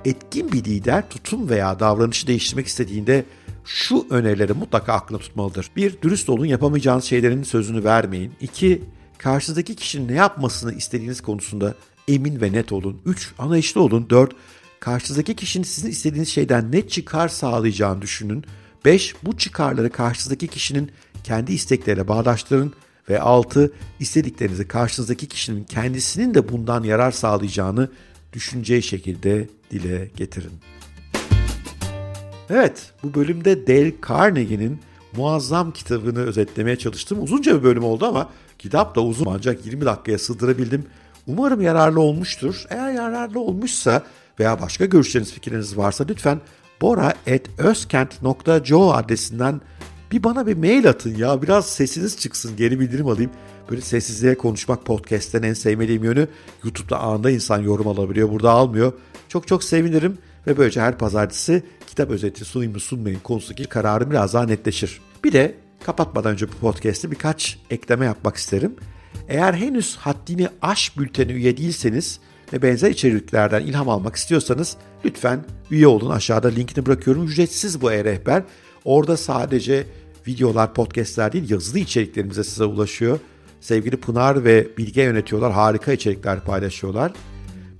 Etkin 0.05 0.51
bir 0.51 0.63
lider 0.63 1.09
tutum 1.09 1.49
veya 1.49 1.79
davranışı 1.79 2.27
değiştirmek 2.27 2.67
istediğinde 2.67 3.25
şu 3.65 4.07
önerileri 4.09 4.53
mutlaka 4.53 4.93
aklına 4.93 5.19
tutmalıdır. 5.19 5.71
Bir, 5.75 6.01
dürüst 6.01 6.29
olun 6.29 6.45
yapamayacağınız 6.45 7.03
şeylerin 7.03 7.43
sözünü 7.43 7.83
vermeyin. 7.83 8.33
İki, 8.41 8.81
karşınızdaki 9.17 9.75
kişinin 9.75 10.07
ne 10.07 10.13
yapmasını 10.13 10.73
istediğiniz 10.73 11.21
konusunda 11.21 11.75
emin 12.07 12.41
ve 12.41 12.51
net 12.51 12.71
olun. 12.71 13.01
Üç, 13.05 13.31
anlayışlı 13.37 13.81
olun. 13.81 14.09
Dört, 14.09 14.31
karşınızdaki 14.79 15.35
kişinin 15.35 15.63
sizin 15.63 15.89
istediğiniz 15.89 16.29
şeyden 16.29 16.71
ne 16.71 16.87
çıkar 16.87 17.27
sağlayacağını 17.27 18.01
düşünün. 18.01 18.45
5. 18.85 19.15
Bu 19.23 19.37
çıkarları 19.37 19.89
karşınızdaki 19.89 20.47
kişinin 20.47 20.91
kendi 21.23 21.53
istekleriyle 21.53 22.07
bağdaştırın. 22.07 22.73
Ve 23.09 23.21
6. 23.21 23.71
istediklerinizi 23.99 24.67
karşınızdaki 24.67 25.27
kişinin 25.27 25.63
kendisinin 25.63 26.33
de 26.33 26.49
bundan 26.49 26.83
yarar 26.83 27.11
sağlayacağını 27.11 27.89
düşüneceği 28.33 28.83
şekilde 28.83 29.47
dile 29.71 30.09
getirin. 30.15 30.51
Evet, 32.49 32.91
bu 33.03 33.13
bölümde 33.13 33.67
Dale 33.67 33.93
Carnegie'nin 34.09 34.79
muazzam 35.15 35.71
kitabını 35.71 36.19
özetlemeye 36.19 36.75
çalıştım. 36.75 37.23
Uzunca 37.23 37.57
bir 37.57 37.63
bölüm 37.63 37.83
oldu 37.83 38.05
ama 38.05 38.29
kitap 38.59 38.95
da 38.95 39.01
uzun 39.01 39.25
ancak 39.25 39.65
20 39.65 39.85
dakikaya 39.85 40.17
sığdırabildim. 40.17 40.85
Umarım 41.27 41.61
yararlı 41.61 42.01
olmuştur. 42.01 42.65
Eğer 42.69 42.93
yararlı 42.93 43.39
olmuşsa 43.39 44.03
veya 44.39 44.61
başka 44.61 44.85
görüşleriniz, 44.85 45.33
fikirleriniz 45.33 45.77
varsa 45.77 46.05
lütfen 46.09 46.41
bora.özkent.co 46.81 48.93
adresinden 48.93 49.61
bir 50.11 50.23
bana 50.23 50.47
bir 50.47 50.57
mail 50.57 50.89
atın 50.89 51.15
ya. 51.15 51.41
Biraz 51.41 51.69
sesiniz 51.69 52.17
çıksın, 52.17 52.57
geri 52.57 52.79
bildirim 52.79 53.07
alayım. 53.07 53.31
Böyle 53.69 53.81
sessizliğe 53.81 54.37
konuşmak 54.37 54.85
podcast'ten 54.85 55.43
en 55.43 55.53
sevmediğim 55.53 56.03
yönü 56.03 56.27
YouTube'da 56.63 56.99
anında 56.99 57.31
insan 57.31 57.59
yorum 57.59 57.87
alabiliyor. 57.87 58.31
Burada 58.31 58.51
almıyor. 58.51 58.93
Çok 59.27 59.47
çok 59.47 59.63
sevinirim 59.63 60.17
ve 60.47 60.57
böylece 60.57 60.81
her 60.81 60.97
pazartesi 60.97 61.63
kitap 61.87 62.09
özeti 62.09 62.45
sunayım 62.45 62.73
mı 62.73 62.79
sunmayayım 62.79 63.21
konusundaki 63.23 63.65
kararım 63.65 64.11
biraz 64.11 64.33
daha 64.33 64.45
netleşir. 64.45 65.01
Bir 65.23 65.31
de 65.31 65.55
kapatmadan 65.83 66.31
önce 66.31 66.47
bu 66.47 66.51
podcast'te 66.51 67.11
birkaç 67.11 67.59
ekleme 67.69 68.05
yapmak 68.05 68.35
isterim. 68.35 68.75
Eğer 69.27 69.53
henüz 69.53 69.95
Haddini 69.95 70.47
Aş 70.61 70.97
bülteni 70.97 71.31
üye 71.31 71.57
değilseniz 71.57 72.19
ve 72.53 72.61
benzer 72.61 72.91
içeriklerden 72.91 73.61
ilham 73.61 73.89
almak 73.89 74.15
istiyorsanız 74.15 74.77
lütfen 75.05 75.45
üye 75.71 75.87
olun. 75.87 76.09
Aşağıda 76.09 76.47
linkini 76.47 76.85
bırakıyorum. 76.85 77.25
Ücretsiz 77.25 77.81
bu 77.81 77.91
e-rehber. 77.91 78.43
Orada 78.85 79.17
sadece 79.17 79.85
videolar, 80.27 80.73
podcastler 80.73 81.31
değil 81.31 81.49
yazılı 81.49 81.79
içeriklerimize 81.79 82.43
size 82.43 82.63
ulaşıyor. 82.63 83.19
Sevgili 83.61 83.97
Pınar 83.97 84.43
ve 84.43 84.67
Bilge 84.77 85.01
yönetiyorlar. 85.01 85.51
Harika 85.51 85.93
içerikler 85.93 86.39
paylaşıyorlar. 86.39 87.11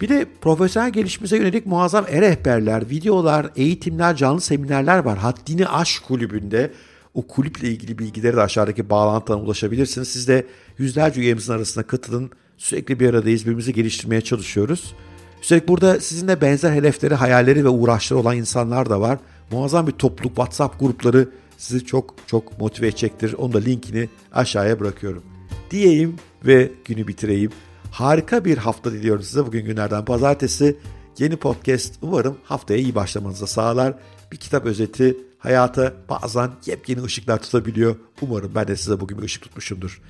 Bir 0.01 0.09
de 0.09 0.27
profesyonel 0.41 0.91
gelişimize 0.91 1.37
yönelik 1.37 1.65
muazzam 1.65 2.05
e-rehberler, 2.09 2.89
videolar, 2.89 3.49
eğitimler, 3.55 4.15
canlı 4.15 4.41
seminerler 4.41 4.97
var. 4.97 5.17
Haddini 5.17 5.67
Aş 5.67 5.99
kulübünde. 5.99 6.71
O 7.13 7.27
kulüple 7.27 7.67
ilgili 7.67 7.99
bilgileri 7.99 8.35
de 8.35 8.41
aşağıdaki 8.41 8.89
bağlantıdan 8.89 9.39
ulaşabilirsiniz. 9.39 10.07
Siz 10.07 10.27
de 10.27 10.45
yüzlerce 10.77 11.21
üyemizin 11.21 11.53
arasına 11.53 11.83
katılın. 11.83 12.31
Sürekli 12.59 12.99
bir 12.99 13.09
aradayız. 13.09 13.41
Birbirimizi 13.41 13.73
geliştirmeye 13.73 14.21
çalışıyoruz. 14.21 14.93
Üstelik 15.41 15.67
burada 15.67 15.99
sizinle 15.99 16.41
benzer 16.41 16.71
hedefleri, 16.71 17.15
hayalleri 17.15 17.65
ve 17.65 17.69
uğraşları 17.69 18.19
olan 18.19 18.37
insanlar 18.37 18.89
da 18.89 19.01
var. 19.01 19.19
Muazzam 19.51 19.87
bir 19.87 19.91
topluluk, 19.91 20.35
WhatsApp 20.35 20.79
grupları 20.79 21.29
sizi 21.57 21.85
çok 21.85 22.15
çok 22.27 22.59
motive 22.59 22.87
edecektir. 22.87 23.33
Onun 23.33 23.53
da 23.53 23.57
linkini 23.57 24.09
aşağıya 24.33 24.79
bırakıyorum. 24.79 25.23
Diyeyim 25.71 26.15
ve 26.45 26.71
günü 26.85 27.07
bitireyim. 27.07 27.51
Harika 27.91 28.45
bir 28.45 28.57
hafta 28.57 28.91
diliyorum 28.91 29.23
size. 29.23 29.45
Bugün 29.45 29.65
günlerden 29.65 30.05
pazartesi. 30.05 30.77
Yeni 31.17 31.35
podcast 31.35 31.93
umarım 32.01 32.37
haftaya 32.43 32.79
iyi 32.79 32.95
başlamanızı 32.95 33.47
sağlar. 33.47 33.93
Bir 34.31 34.37
kitap 34.37 34.65
özeti 34.65 35.17
hayata 35.37 35.93
bazen 36.09 36.51
yepyeni 36.65 37.03
ışıklar 37.03 37.41
tutabiliyor. 37.41 37.95
Umarım 38.21 38.51
ben 38.55 38.67
de 38.67 38.75
size 38.75 38.99
bugün 38.99 39.17
bir 39.17 39.23
ışık 39.23 39.43
tutmuşumdur. 39.43 40.01